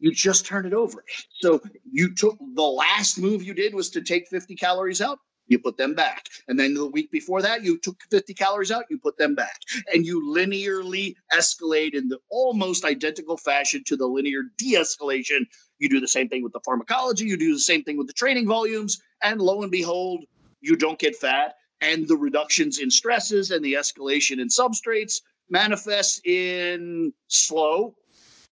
[0.00, 1.04] you just turn it over.
[1.40, 1.60] So
[1.90, 5.18] you took the last move you did was to take 50 calories out,
[5.48, 6.26] you put them back.
[6.46, 9.58] And then the week before that, you took 50 calories out, you put them back.
[9.92, 15.40] And you linearly escalate in the almost identical fashion to the linear de escalation.
[15.78, 18.12] You do the same thing with the pharmacology, you do the same thing with the
[18.12, 19.00] training volumes.
[19.22, 20.24] And lo and behold,
[20.60, 21.54] you don't get fat.
[21.80, 27.94] And the reductions in stresses and the escalation in substrates manifest in slow,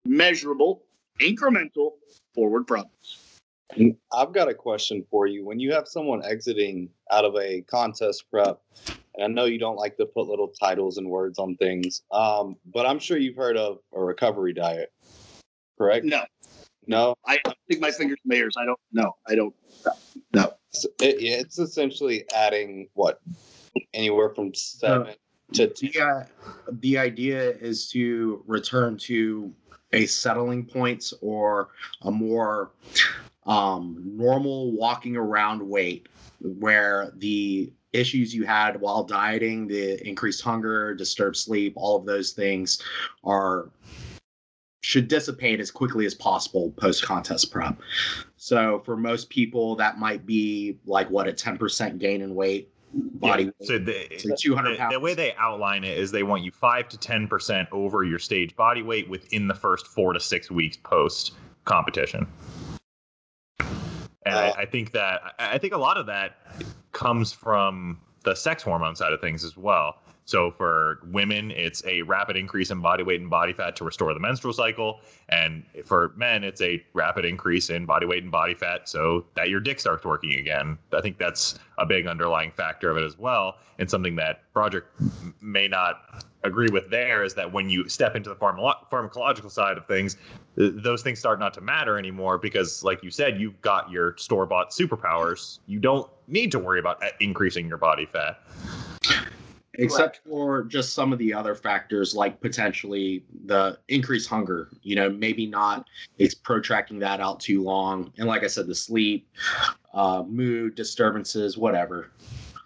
[0.04, 0.82] measurable,
[1.20, 1.92] incremental
[2.34, 3.28] forward progress.
[4.12, 5.44] I've got a question for you.
[5.44, 8.60] When you have someone exiting out of a contest prep,
[9.14, 12.56] and I know you don't like to put little titles and words on things, um,
[12.72, 14.92] but I'm sure you've heard of a recovery diet,
[15.76, 16.06] correct?
[16.06, 16.22] No.
[16.86, 17.14] No?
[17.26, 17.38] I
[17.68, 18.54] think my fingers ears.
[18.56, 19.12] I don't know.
[19.26, 19.54] I don't.
[20.32, 20.54] No.
[20.70, 23.20] So it, it's essentially adding what?
[23.94, 25.14] Anywhere from seven
[25.54, 26.24] to the, uh,
[26.80, 29.52] the idea is to return to
[29.92, 31.68] a settling point or
[32.02, 32.72] a more
[33.46, 36.08] um, normal walking around weight
[36.40, 42.32] where the issues you had while dieting, the increased hunger, disturbed sleep, all of those
[42.32, 42.82] things
[43.24, 43.70] are
[44.82, 47.76] should dissipate as quickly as possible post contest prep.
[48.39, 53.45] So for most people, that might be like what a 10% gain in weight body
[53.45, 56.51] yeah, so the, so 200 the, the, way they outline it is they want you
[56.51, 60.78] 5 to 10% over your stage body weight within the first 4 to 6 weeks
[60.78, 61.32] post
[61.66, 62.26] competition.
[63.59, 66.39] And I, I think that i think a lot of that
[66.93, 72.03] comes from the sex hormone side of things as well so for women, it's a
[72.03, 75.01] rapid increase in body weight and body fat to restore the menstrual cycle.
[75.31, 79.49] And for men, it's a rapid increase in body weight and body fat so that
[79.49, 80.76] your dick starts working again.
[80.93, 83.57] I think that's a big underlying factor of it as well.
[83.79, 84.85] And something that Broderick
[85.41, 89.79] may not agree with there is that when you step into the pharma- pharmacological side
[89.79, 90.18] of things,
[90.59, 94.14] th- those things start not to matter anymore because, like you said, you've got your
[94.18, 95.61] store bought superpowers.
[95.66, 98.43] You don't need to worry about uh, increasing your body fat
[99.79, 105.09] except for just some of the other factors like potentially the increased hunger you know
[105.09, 105.87] maybe not
[106.18, 108.12] it's protracting that out too long.
[108.18, 109.29] And like i said the sleep
[109.95, 112.11] uh, mood disturbances whatever.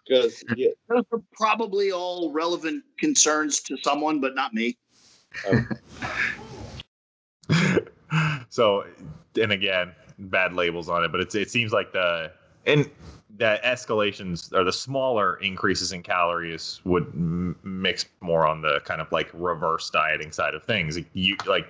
[0.06, 0.70] Because yeah.
[0.88, 4.76] those are probably all relevant concerns to someone but not me.
[8.50, 8.84] So
[9.40, 12.30] and again bad labels on it but it's it seems like the
[12.66, 12.90] and
[13.42, 19.00] that escalations or the smaller increases in calories would m- mix more on the kind
[19.00, 20.96] of like reverse dieting side of things.
[21.12, 21.66] You like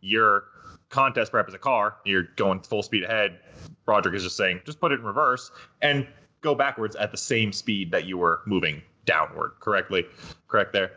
[0.00, 0.46] your
[0.88, 3.38] contest prep is a car, you're going full speed ahead.
[3.84, 6.08] Broderick is just saying, just put it in reverse and
[6.40, 9.52] go backwards at the same speed that you were moving downward.
[9.60, 10.04] Correctly,
[10.48, 10.90] correct there.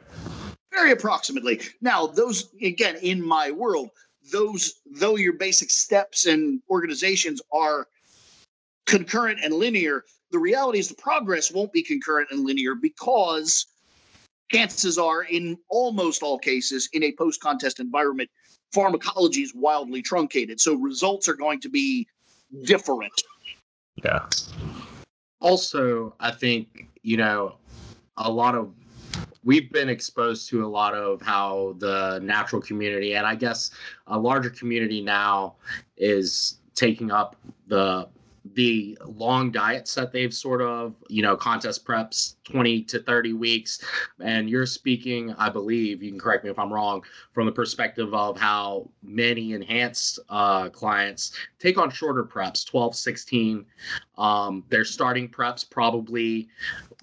[0.71, 1.61] Very approximately.
[1.81, 3.91] Now, those again in my world,
[4.31, 7.87] those though your basic steps and organizations are
[8.85, 10.03] concurrent and linear.
[10.31, 13.67] The reality is the progress won't be concurrent and linear because
[14.51, 18.29] chances are, in almost all cases, in a post contest environment,
[18.73, 20.59] pharmacology is wildly truncated.
[20.59, 22.07] So results are going to be
[22.63, 23.13] different.
[24.03, 24.27] Yeah.
[25.39, 27.55] Also, I think, you know,
[28.17, 28.73] a lot of
[29.43, 33.69] we've been exposed to a lot of how the natural community and I guess
[34.07, 35.55] a larger community now
[35.97, 37.35] is taking up
[37.67, 38.07] the
[38.53, 43.83] the long diets that they've sort of, you know, contest preps 20 to 30 weeks.
[44.19, 48.13] And you're speaking, I believe, you can correct me if I'm wrong, from the perspective
[48.13, 53.65] of how many enhanced uh, clients take on shorter preps 12, 16.
[54.17, 56.47] Um, they're starting preps probably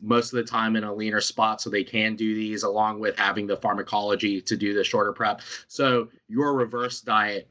[0.02, 3.16] most of the time in a leaner spot so they can do these along with
[3.16, 5.40] having the pharmacology to do the shorter prep.
[5.68, 7.48] So your reverse diet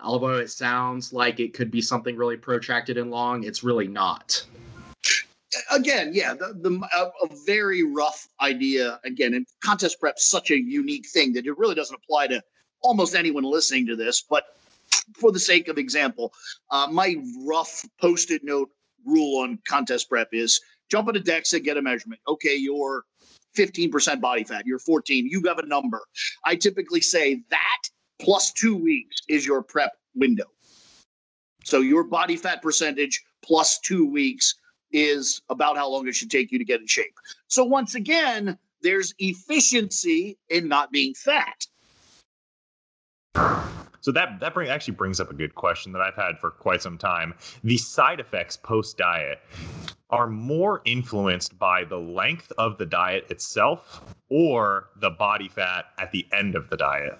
[0.00, 4.44] although it sounds like it could be something really protracted and long it's really not.
[5.72, 10.56] Again yeah the, the a, a very rough idea again and contest prep such a
[10.56, 12.42] unique thing that it really doesn't apply to
[12.82, 14.44] almost anyone listening to this but
[15.14, 16.32] for the sake of example
[16.70, 18.70] uh, my rough post-it note
[19.04, 22.20] rule on contest prep is jump on into DEXA, get a measurement.
[22.26, 23.04] Okay, you're
[23.56, 26.02] 15% body fat, you're 14, you have got a number.
[26.44, 27.82] I typically say that
[28.20, 30.44] plus two weeks is your prep window.
[31.64, 34.54] So your body fat percentage plus two weeks
[34.90, 37.14] is about how long it should take you to get in shape.
[37.48, 41.66] So once again, there's efficiency in not being fat.
[44.08, 46.80] So that that bring, actually brings up a good question that I've had for quite
[46.80, 47.34] some time.
[47.62, 49.38] The side effects post diet
[50.08, 56.10] are more influenced by the length of the diet itself or the body fat at
[56.10, 57.18] the end of the diet.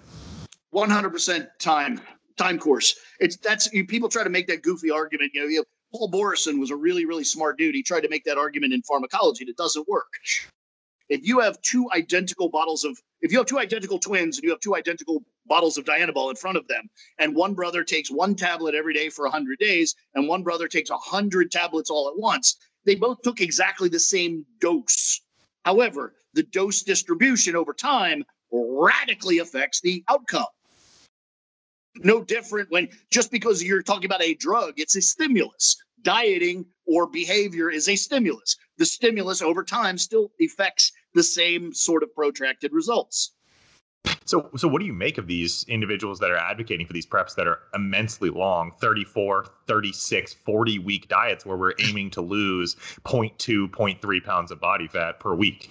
[0.73, 2.01] 100% time
[2.37, 2.95] time course.
[3.19, 5.29] It's that's people try to make that goofy argument.
[5.35, 7.75] You know, you Paul Borison was a really really smart dude.
[7.75, 10.11] He tried to make that argument in pharmacology, and it doesn't work.
[11.09, 14.51] If you have two identical bottles of, if you have two identical twins and you
[14.51, 16.87] have two identical bottles of Dianabol in front of them,
[17.17, 20.91] and one brother takes one tablet every day for 100 days, and one brother takes
[20.91, 25.21] 100 tablets all at once, they both took exactly the same dose.
[25.65, 30.45] However, the dose distribution over time radically affects the outcome.
[31.97, 35.75] No different when just because you're talking about a drug, it's a stimulus.
[36.01, 38.55] Dieting or behavior is a stimulus.
[38.77, 43.31] The stimulus over time still affects the same sort of protracted results.
[44.25, 47.35] So, so what do you make of these individuals that are advocating for these preps
[47.35, 53.69] that are immensely long 34, 36, 40 week diets where we're aiming to lose 0.2,
[53.69, 55.69] 0.3 pounds of body fat per week?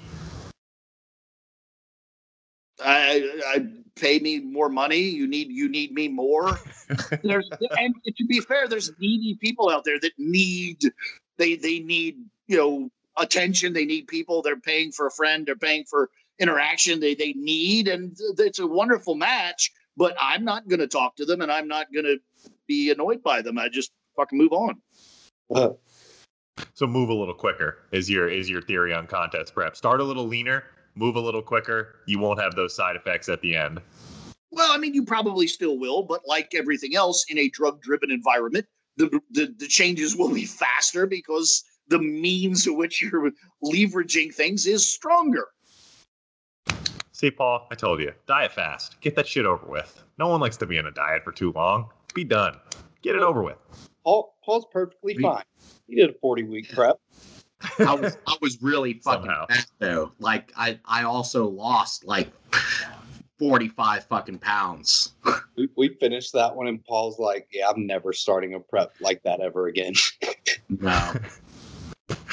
[2.80, 3.66] I, I
[3.96, 5.00] pay me more money.
[5.00, 6.58] You need you need me more.
[7.22, 10.82] there's and to be fair, there's needy people out there that need
[11.38, 12.16] they they need
[12.46, 13.72] you know attention.
[13.72, 14.42] They need people.
[14.42, 15.46] They're paying for a friend.
[15.46, 17.00] They're paying for interaction.
[17.00, 19.72] They they need, and it's a wonderful match.
[19.96, 22.18] But I'm not going to talk to them, and I'm not going to
[22.68, 23.58] be annoyed by them.
[23.58, 24.76] I just fucking move on.
[25.52, 25.70] Uh,
[26.74, 29.76] so move a little quicker is your is your theory on contest prep.
[29.76, 30.64] Start a little leaner,
[30.94, 31.96] move a little quicker.
[32.06, 33.80] You won't have those side effects at the end.
[34.50, 38.66] Well, I mean, you probably still will, but like everything else in a drug-driven environment,
[38.96, 43.30] the, the the changes will be faster because the means to which you're
[43.64, 45.48] leveraging things is stronger.
[47.12, 49.00] See, Paul, I told you, diet fast.
[49.00, 50.04] Get that shit over with.
[50.18, 51.90] No one likes to be in a diet for too long.
[52.14, 52.56] Be done.
[53.02, 53.56] Get it over with.
[54.04, 55.42] Paul, Paul's perfectly fine.
[55.88, 57.00] He did a 40 week prep.
[57.80, 60.12] I was I was really fucking fast though.
[60.20, 62.30] Like I I also lost like
[63.38, 65.14] 45 fucking pounds.
[65.56, 69.22] we, we finished that one and Paul's like, yeah, I'm never starting a prep like
[69.24, 69.94] that ever again.
[70.68, 71.14] no.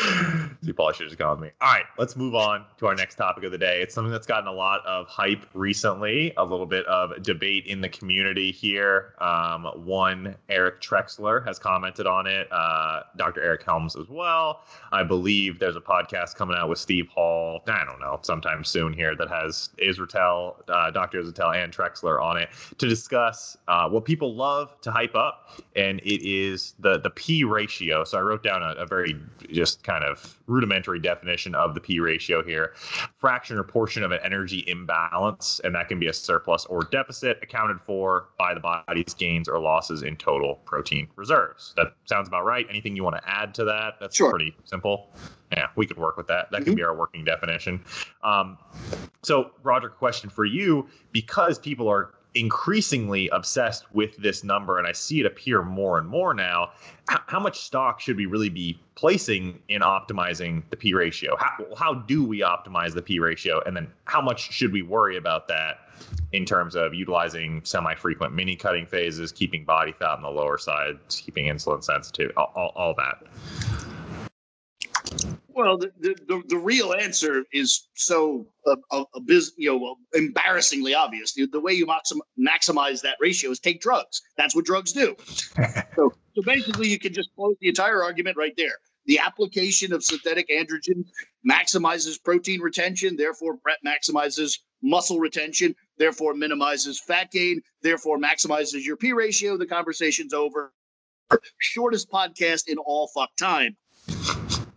[0.07, 0.44] Yeah
[0.77, 1.51] have just gone with me.
[1.61, 3.81] All right, let's move on to our next topic of the day.
[3.81, 7.81] It's something that's gotten a lot of hype recently, a little bit of debate in
[7.81, 9.13] the community here.
[9.19, 13.41] Um, one, Eric Trexler has commented on it, uh, Dr.
[13.41, 14.63] Eric Helms as well.
[14.91, 18.93] I believe there's a podcast coming out with Steve Hall, I don't know, sometime soon
[18.93, 21.21] here that has Israetel, uh, Dr.
[21.21, 25.99] Israetel, and Trexler on it to discuss uh, what people love to hype up, and
[26.01, 28.03] it is the, the P ratio.
[28.03, 29.15] So I wrote down a, a very
[29.51, 30.64] just kind of rudimentary
[31.01, 32.73] definition of the P ratio here.
[33.17, 37.39] Fraction or portion of an energy imbalance, and that can be a surplus or deficit
[37.41, 41.73] accounted for by the body's gains or losses in total protein reserves.
[41.77, 42.65] That sounds about right.
[42.69, 43.95] Anything you want to add to that?
[43.99, 44.29] That's sure.
[44.29, 45.09] pretty simple.
[45.51, 46.51] Yeah, we could work with that.
[46.51, 46.71] That mm-hmm.
[46.71, 47.83] can be our working definition.
[48.23, 48.57] Um,
[49.23, 54.91] so, Roger, question for you because people are increasingly obsessed with this number, and I
[54.91, 56.71] see it appear more and more now.
[57.07, 61.35] How, much stock should we really be placing in optimizing the P ratio?
[61.37, 63.61] How, how do we optimize the P ratio?
[63.65, 65.89] And then how much should we worry about that
[66.33, 70.57] in terms of utilizing semi frequent mini cutting phases, keeping body fat on the lower
[70.57, 73.84] side, keeping insulin sensitive, all, all, all that?
[75.55, 81.33] Well, the, the, the, real answer is so uh, uh, biz, you know embarrassingly obvious.
[81.33, 84.21] The, the way you maxim, maximize that ratio is take drugs.
[84.37, 85.15] That's what drugs do.
[85.95, 88.73] so, so basically, you can just close the entire argument right there.
[89.05, 91.05] The application of synthetic androgen
[91.49, 99.13] maximizes protein retention, therefore maximizes muscle retention, therefore minimizes fat gain, therefore maximizes your P
[99.13, 99.55] ratio.
[99.57, 100.73] The conversation's over.
[101.59, 103.77] Shortest podcast in all fuck time.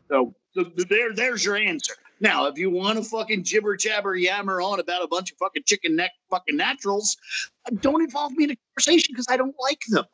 [0.08, 1.94] So there, there's your answer.
[2.20, 5.62] Now, if you want to fucking jibber jabber yammer on about a bunch of fucking
[5.66, 7.16] chicken neck fucking naturals,
[7.80, 10.04] don't involve me in a conversation because I don't like them.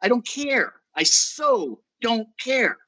[0.00, 0.74] I don't care.
[0.94, 2.78] I so don't care.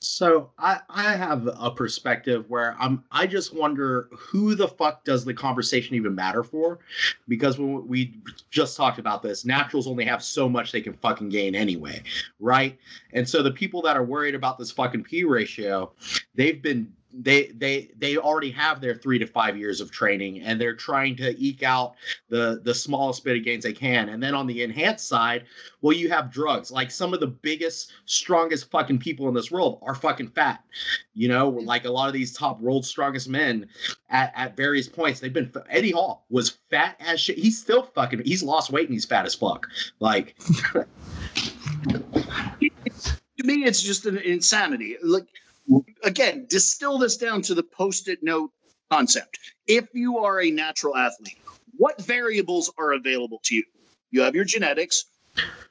[0.00, 5.24] So I, I have a perspective where I'm I just wonder who the fuck does
[5.24, 6.78] the conversation even matter for?
[7.26, 8.14] Because when we
[8.50, 12.00] just talked about this, naturals only have so much they can fucking gain anyway,
[12.38, 12.78] right?
[13.12, 15.92] And so the people that are worried about this fucking P ratio,
[16.34, 20.60] they've been they they they already have their three to five years of training and
[20.60, 21.94] they're trying to eke out
[22.28, 24.10] the the smallest bit of gains they can.
[24.10, 25.44] And then on the enhanced side
[25.80, 26.70] well you have drugs.
[26.70, 30.62] Like some of the biggest strongest fucking people in this world are fucking fat.
[31.14, 31.66] You know mm-hmm.
[31.66, 33.66] like a lot of these top world strongest men
[34.10, 37.38] at, at various points they've been eddie hall was fat as shit.
[37.38, 39.66] He's still fucking he's lost weight and he's fat as fuck.
[39.98, 40.36] Like
[40.74, 40.86] to
[43.44, 44.96] me it's just an insanity.
[45.02, 45.26] Like
[46.04, 48.50] again, distill this down to the post it note
[48.90, 49.38] concept.
[49.66, 51.38] If you are a natural athlete,
[51.76, 53.64] what variables are available to you?
[54.10, 55.04] You have your genetics,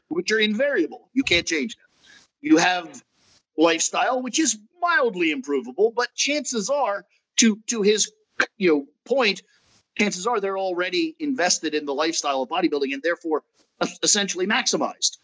[0.10, 1.10] which are invariable.
[1.14, 1.86] You can't change them.
[2.42, 3.04] You have
[3.58, 7.06] lifestyle, which is mildly improvable, but chances are,
[7.38, 8.12] to to his
[8.58, 9.42] you know point,
[9.98, 13.44] chances are they're already invested in the lifestyle of bodybuilding and therefore
[14.04, 15.18] essentially maximized.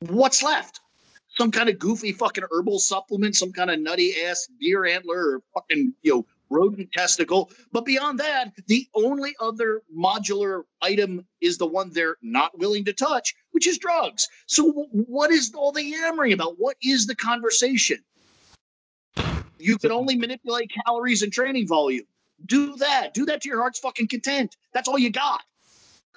[0.00, 0.80] What's left?
[1.38, 5.42] Some kind of goofy fucking herbal supplement, some kind of nutty ass deer antler or
[5.54, 7.50] fucking you know rodent testicle.
[7.70, 12.92] But beyond that, the only other modular item is the one they're not willing to
[12.92, 14.28] touch, which is drugs.
[14.46, 16.56] So, what is all the yammering about?
[16.58, 17.98] What is the conversation?
[19.60, 22.06] You can only manipulate calories and training volume.
[22.46, 23.14] Do that.
[23.14, 24.56] Do that to your heart's fucking content.
[24.72, 25.42] That's all you got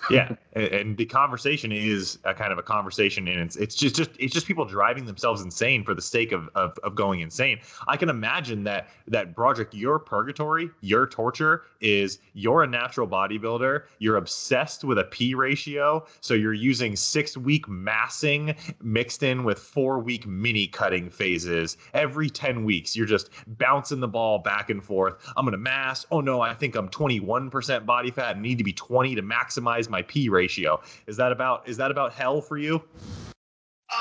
[0.09, 4.09] yeah and the conversation is a kind of a conversation and it's it's just just
[4.17, 7.59] it's just people driving themselves insane for the sake of of, of going insane.
[7.87, 13.83] I can imagine that that broderick your purgatory your torture is you're a natural bodybuilder
[13.99, 19.59] you're obsessed with a p ratio so you're using six week massing mixed in with
[19.59, 21.77] four week mini cutting phases.
[21.93, 25.15] Every 10 weeks you're just bouncing the ball back and forth.
[25.37, 26.05] I'm gonna mass.
[26.11, 29.89] Oh no i think i'm 21% body fat and need to be 20 to maximize
[29.91, 30.81] my P ratio.
[31.05, 32.81] Is that about is that about hell for you?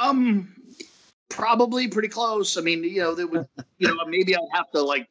[0.01, 0.55] Um,
[1.29, 2.57] probably pretty close.
[2.57, 3.47] I mean, you know, that would
[3.79, 5.09] you know maybe I'd have to like,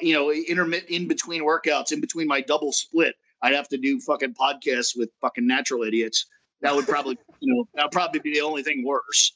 [0.00, 3.16] you know, intermit in between workouts, in between my double split.
[3.42, 6.26] I'd have to do fucking podcasts with fucking natural idiots.
[6.60, 9.32] That would probably, you know, that would probably be the only thing worse.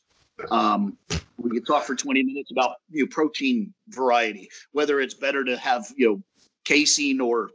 [0.51, 0.99] Um,
[1.39, 5.57] we could talk for 20 minutes about you know protein variety, whether it's better to
[5.57, 6.23] have you know
[6.65, 7.51] casein or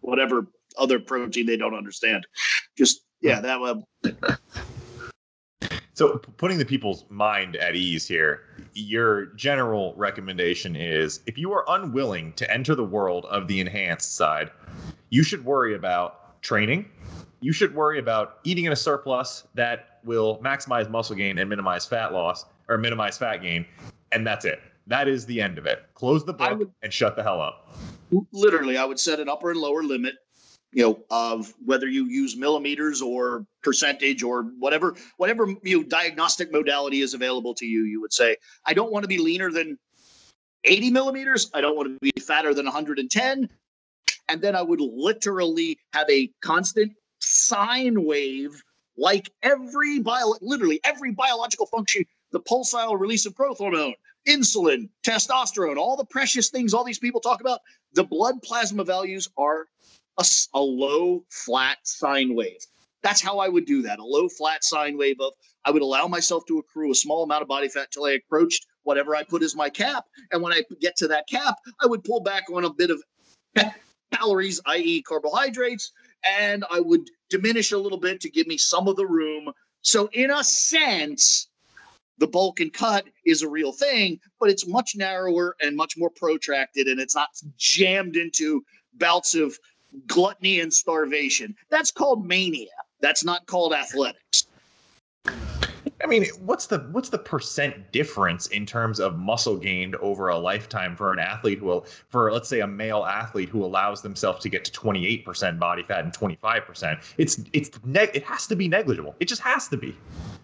[0.00, 0.46] whatever
[0.76, 2.26] other protein they don't understand.
[2.76, 3.42] Just yeah, hmm.
[3.42, 3.82] that would.
[5.94, 8.42] So, putting the people's mind at ease here,
[8.74, 14.14] your general recommendation is if you are unwilling to enter the world of the enhanced
[14.14, 14.50] side,
[15.08, 16.90] you should worry about training.
[17.40, 21.86] You should worry about eating in a surplus that will maximize muscle gain and minimize
[21.86, 23.64] fat loss or minimize fat gain.
[24.12, 24.60] And that's it.
[24.86, 25.82] That is the end of it.
[25.94, 27.74] Close the book would, and shut the hell up.
[28.32, 30.14] Literally, I would set an upper and lower limit
[30.72, 36.52] you know of whether you use millimeters or percentage or whatever whatever you know, diagnostic
[36.52, 39.78] modality is available to you you would say i don't want to be leaner than
[40.64, 43.48] 80 millimeters i don't want to be fatter than 110
[44.28, 48.62] and then i would literally have a constant sine wave
[48.96, 53.94] like every bio literally every biological function the pulsatile release of growth hormone
[54.28, 57.60] insulin testosterone all the precious things all these people talk about
[57.94, 59.66] the blood plasma values are
[60.18, 62.60] a, a low flat sine wave.
[63.02, 63.98] That's how I would do that.
[63.98, 65.32] A low flat sine wave of
[65.64, 68.66] I would allow myself to accrue a small amount of body fat till I approached
[68.84, 70.04] whatever I put as my cap.
[70.30, 73.02] And when I get to that cap, I would pull back on a bit of
[74.14, 75.90] calories, i.e., carbohydrates,
[76.38, 79.50] and I would diminish a little bit to give me some of the room.
[79.82, 81.48] So, in a sense,
[82.18, 86.10] the bulk and cut is a real thing, but it's much narrower and much more
[86.10, 88.62] protracted, and it's not jammed into
[88.94, 89.58] bouts of
[90.06, 91.54] gluttony and starvation.
[91.70, 92.68] That's called mania.
[93.00, 94.46] That's not called athletics.
[96.02, 100.38] I mean, what's the what's the percent difference in terms of muscle gained over a
[100.38, 104.42] lifetime for an athlete who will, for let's say a male athlete who allows themselves
[104.42, 107.02] to get to 28% body fat and 25%?
[107.16, 109.14] It's it's neg- it has to be negligible.
[109.20, 109.96] It just has to be.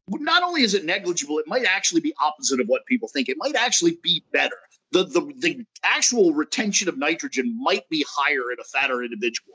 [0.08, 3.28] Not only is it negligible, it might actually be opposite of what people think.
[3.28, 4.56] It might actually be better
[4.92, 9.54] the, the, the actual retention of nitrogen might be higher in a fatter individual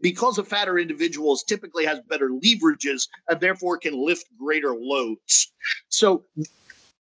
[0.00, 5.52] because a fatter individuals typically has better leverages and therefore can lift greater loads.
[5.88, 6.24] So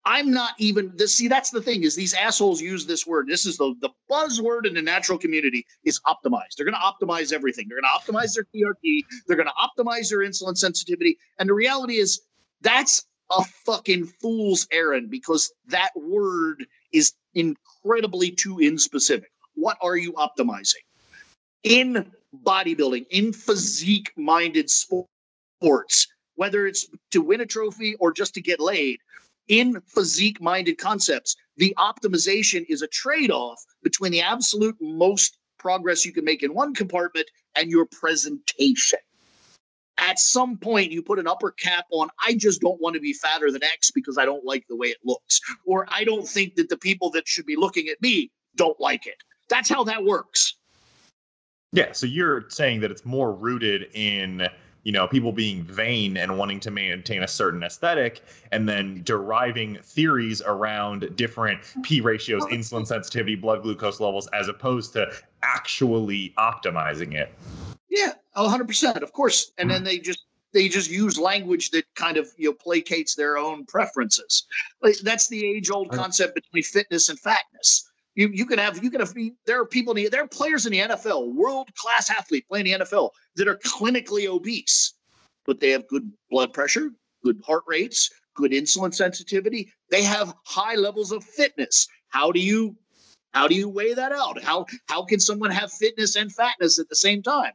[0.06, 1.16] I'm not even this.
[1.16, 3.28] See, that's the thing is these assholes use this word.
[3.28, 6.56] This is the, the buzzword in the natural community is optimized.
[6.58, 7.68] They're going to optimize everything.
[7.70, 9.06] They're going to optimize their TRT.
[9.28, 11.18] They're going to optimize their insulin sensitivity.
[11.40, 12.22] And the reality is
[12.62, 13.06] that's
[13.38, 19.26] a fucking fool's errand because that word is incredibly too inspecific.
[19.56, 20.84] What are you optimizing?
[21.64, 22.12] In
[22.44, 28.60] bodybuilding, in physique minded sports, whether it's to win a trophy or just to get
[28.60, 29.00] laid,
[29.48, 36.06] in physique minded concepts, the optimization is a trade off between the absolute most progress
[36.06, 39.00] you can make in one compartment and your presentation
[40.10, 43.14] at some point you put an upper cap on i just don't want to be
[43.14, 46.56] fatter than x because i don't like the way it looks or i don't think
[46.56, 49.16] that the people that should be looking at me don't like it.
[49.50, 50.56] That's how that works.
[51.72, 54.48] Yeah so you're saying that it's more rooted in
[54.84, 58.22] you know people being vain and wanting to maintain a certain aesthetic
[58.52, 64.94] and then deriving theories around different p ratios insulin sensitivity blood glucose levels as opposed
[64.94, 65.12] to
[65.42, 67.34] actually optimizing it
[67.94, 69.52] yeah, hundred percent, of course.
[69.58, 69.86] And then mm-hmm.
[69.86, 74.46] they just they just use language that kind of you know placates their own preferences.
[75.04, 77.90] That's the age old concept between fitness and fatness.
[78.16, 79.14] You you can have you can have
[79.46, 82.66] there are people in the, there are players in the NFL, world class athlete playing
[82.66, 84.94] the NFL that are clinically obese,
[85.46, 86.92] but they have good blood pressure,
[87.24, 89.72] good heart rates, good insulin sensitivity.
[89.90, 91.88] They have high levels of fitness.
[92.10, 92.76] How do you
[93.34, 94.42] how do you weigh that out?
[94.44, 97.54] How how can someone have fitness and fatness at the same time?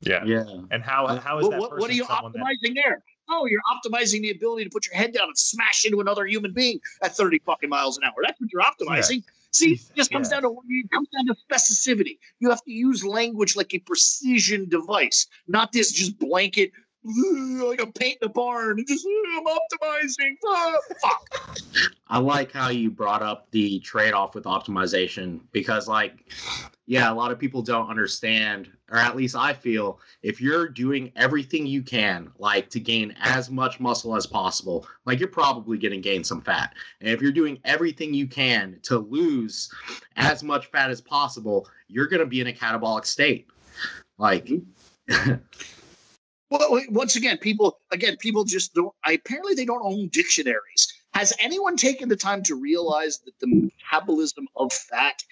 [0.00, 0.24] Yeah.
[0.24, 0.44] Yeah.
[0.70, 1.60] And how uh, how is well, that?
[1.60, 2.74] What, what are you optimizing that...
[2.74, 3.04] there?
[3.30, 6.52] Oh, you're optimizing the ability to put your head down and smash into another human
[6.52, 8.14] being at 30 fucking miles an hour.
[8.22, 9.22] That's what you're optimizing.
[9.24, 9.32] Yeah.
[9.54, 10.40] See, it just comes yeah.
[10.40, 12.18] down to it comes down to specificity.
[12.40, 16.72] You have to use language like a precision device, not this just blanket
[17.04, 18.84] like a paint in a barn.
[18.88, 20.34] Just I'm optimizing.
[20.44, 21.58] Ah, fuck.
[22.08, 26.30] I like how you brought up the trade-off with optimization because, like,
[26.86, 31.10] yeah, a lot of people don't understand, or at least I feel, if you're doing
[31.16, 35.92] everything you can, like to gain as much muscle as possible, like you're probably going
[35.92, 36.74] to gain some fat.
[37.00, 39.72] And if you're doing everything you can to lose
[40.16, 43.48] as much fat as possible, you're going to be in a catabolic state.
[44.18, 44.46] Like.
[44.46, 45.34] Mm-hmm.
[46.50, 48.94] Well, once again, people again, people just don't.
[49.04, 50.93] I, apparently, they don't own dictionaries.
[51.14, 55.22] Has anyone taken the time to realize that the metabolism of fat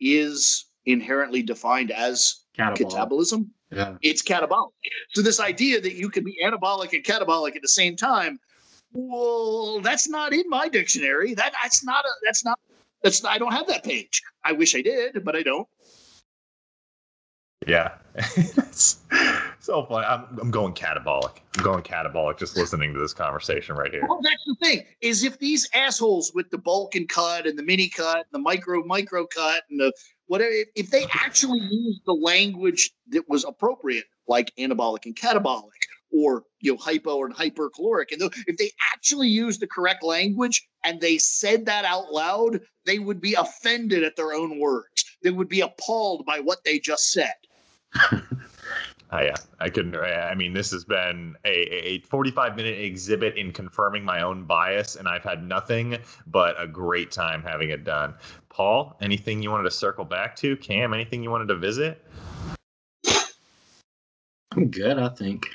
[0.00, 2.76] is inherently defined as catabolic.
[2.76, 3.46] catabolism?
[3.72, 3.96] Yeah.
[4.02, 4.70] It's catabolic.
[5.12, 8.38] So this idea that you can be anabolic and catabolic at the same time,
[8.92, 11.34] well, that's not in my dictionary.
[11.34, 12.60] That that's not a that's not
[13.02, 14.22] that's I don't have that page.
[14.44, 15.66] I wish I did, but I don't.
[17.66, 17.92] Yeah.
[18.16, 19.00] it's
[19.58, 20.06] so funny.
[20.06, 21.38] I'm, I'm going catabolic.
[21.56, 24.06] I'm going catabolic just listening to this conversation right here.
[24.08, 27.62] Well, that's the thing is if these assholes with the bulk and cut and the
[27.62, 29.92] mini cut and the micro micro cut and the
[30.26, 35.70] whatever, if they actually use the language that was appropriate, like anabolic and catabolic,
[36.12, 41.00] or you know hypo and hypercaloric, and if they actually used the correct language and
[41.00, 45.04] they said that out loud, they would be offended at their own words.
[45.22, 47.34] They would be appalled by what they just said.
[49.14, 49.94] Oh, yeah, I couldn't.
[49.94, 54.42] Uh, I mean, this has been a, a 45 minute exhibit in confirming my own
[54.42, 58.14] bias, and I've had nothing but a great time having it done.
[58.48, 60.56] Paul, anything you wanted to circle back to?
[60.56, 62.04] Cam, anything you wanted to visit?
[64.50, 65.46] I'm good, I think.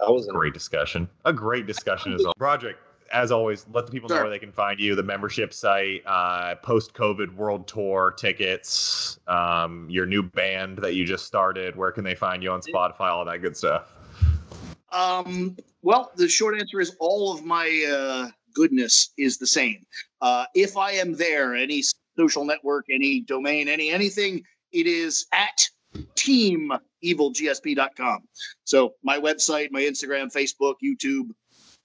[0.00, 1.08] That was a great discussion.
[1.24, 2.34] A great discussion as well.
[2.36, 2.76] Broderick,
[3.12, 4.18] as always, let the people sure.
[4.18, 9.18] know where they can find you, the membership site, uh, post COVID world tour tickets,
[9.26, 11.76] um, your new band that you just started.
[11.76, 13.92] Where can they find you on Spotify, all that good stuff?
[14.92, 19.84] Um, well, the short answer is all of my uh, goodness is the same.
[20.20, 21.82] Uh, if I am there, any
[22.16, 24.42] social network, any domain, any anything,
[24.72, 28.18] it is at teamevilgsp.com.
[28.64, 31.28] So my website, my Instagram, Facebook, YouTube,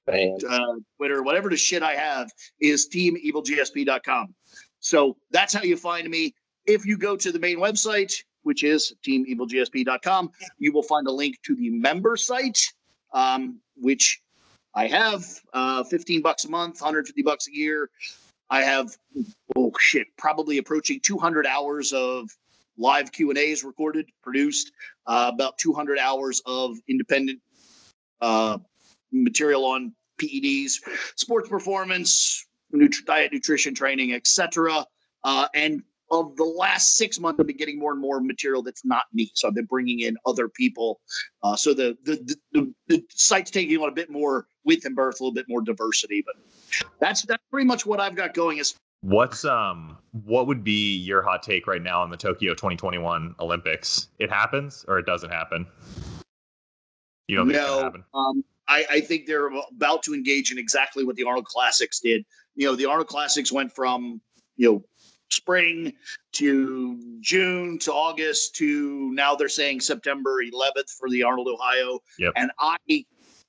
[0.08, 4.34] uh, Twitter, whatever the shit I have is teamevilgsp.com.
[4.80, 6.34] So that's how you find me.
[6.66, 11.38] If you go to the main website, which is teamevilgsp.com, you will find a link
[11.43, 12.60] to the member site,
[13.14, 14.22] um, which
[14.74, 15.24] I have
[15.54, 17.89] uh, 15 bucks a month, 150 bucks a year.
[18.49, 18.97] I have,
[19.56, 22.30] oh shit, probably approaching 200 hours of
[22.78, 24.72] live Q and A's recorded, produced,
[25.06, 27.39] uh, about 200 hours of independent
[28.22, 28.58] uh,
[29.12, 30.80] material on PEDs,
[31.16, 34.86] sports performance, nut- diet, nutrition training, etc.
[35.24, 38.84] Uh, and of the last six months, I've been getting more and more material that's
[38.84, 39.32] not me.
[39.34, 40.99] So I've been bringing in other people.
[41.41, 45.20] Uh, so the, the the, the site's taking on a bit more width and birth,
[45.20, 46.24] a little bit more diversity.
[46.26, 46.36] But
[46.99, 48.57] that's that's pretty much what I've got going.
[48.57, 53.36] Is what's um what would be your hot take right now on the Tokyo 2021
[53.39, 54.09] Olympics?
[54.20, 55.66] It happens or it doesn't happen?
[57.28, 58.03] You don't think no, happen?
[58.14, 62.26] Um, I, I think they're about to engage in exactly what the Arnold Classics did.
[62.55, 64.22] You know, the Arnold Classics went from
[64.55, 64.84] you know
[65.30, 65.93] spring
[66.34, 71.99] to June to August to now they're saying September 11th for the Arnold, Ohio.
[72.17, 72.34] Yep.
[72.36, 73.05] And I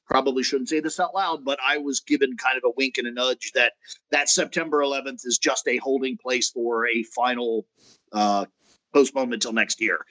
[0.07, 3.07] probably shouldn't say this out loud, but I was given kind of a wink and
[3.07, 3.75] a nudge that
[4.11, 7.65] that September 11th is just a holding place for a final
[8.13, 8.47] uh,
[8.93, 10.05] postponement until next year.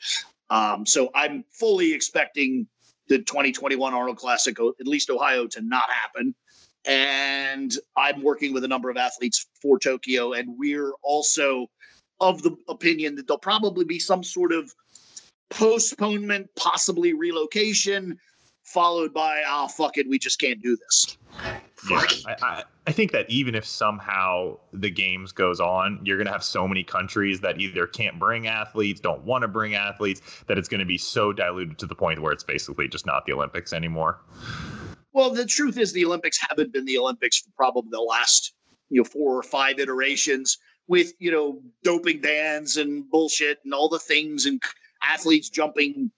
[0.50, 2.68] Um, so I'm fully expecting
[3.12, 6.34] the 2021 Arnold Classic, at least Ohio, to not happen.
[6.86, 11.68] And I'm working with a number of athletes for Tokyo, and we're also
[12.22, 14.74] of the opinion that there'll probably be some sort of
[15.50, 18.18] postponement, possibly relocation.
[18.64, 21.18] Followed by, oh, fuck it, we just can't do this.
[21.90, 26.28] Yeah, I, I, I think that even if somehow the games goes on, you're going
[26.28, 30.22] to have so many countries that either can't bring athletes, don't want to bring athletes,
[30.48, 33.26] that it's going to be so diluted to the point where it's basically just not
[33.26, 34.22] the Olympics anymore.
[35.14, 38.54] Well, the truth is, the Olympics haven't been the Olympics for probably the last
[38.90, 40.58] you know four or five iterations
[40.88, 44.62] with you know doping bans and bullshit and all the things and
[45.02, 46.12] athletes jumping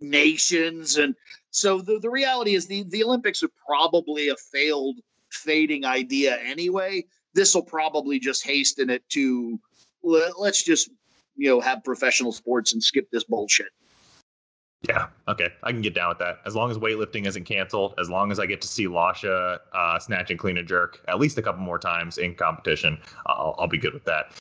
[0.00, 1.14] nations and
[1.50, 4.96] so the, the reality is the, the olympics are probably a failed
[5.30, 9.58] fading idea anyway this will probably just hasten it to
[10.02, 10.90] let, let's just
[11.36, 13.68] you know have professional sports and skip this bullshit
[14.88, 15.08] yeah.
[15.28, 15.50] Okay.
[15.62, 16.38] I can get down with that.
[16.46, 19.98] As long as weightlifting isn't canceled, as long as I get to see Lasha uh,
[19.98, 23.68] snatch and clean and jerk at least a couple more times in competition, I'll, I'll
[23.68, 24.32] be good with that.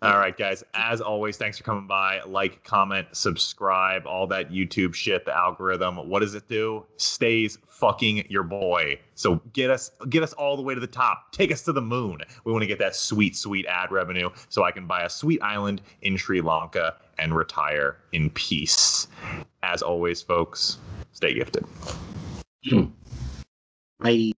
[0.00, 0.62] All right, guys.
[0.74, 2.20] As always, thanks for coming by.
[2.22, 5.96] Like, comment, subscribe, all that YouTube shit, the algorithm.
[6.08, 6.84] What does it do?
[6.98, 9.00] Stays fucking your boy.
[9.16, 11.32] So get us get us all the way to the top.
[11.32, 12.20] Take us to the moon.
[12.44, 15.42] We want to get that sweet, sweet ad revenue so I can buy a sweet
[15.42, 19.08] island in Sri Lanka and retire in peace.
[19.64, 20.78] As always, folks,
[21.10, 21.64] stay gifted.
[22.68, 22.84] Hmm.
[23.98, 24.32] Bye.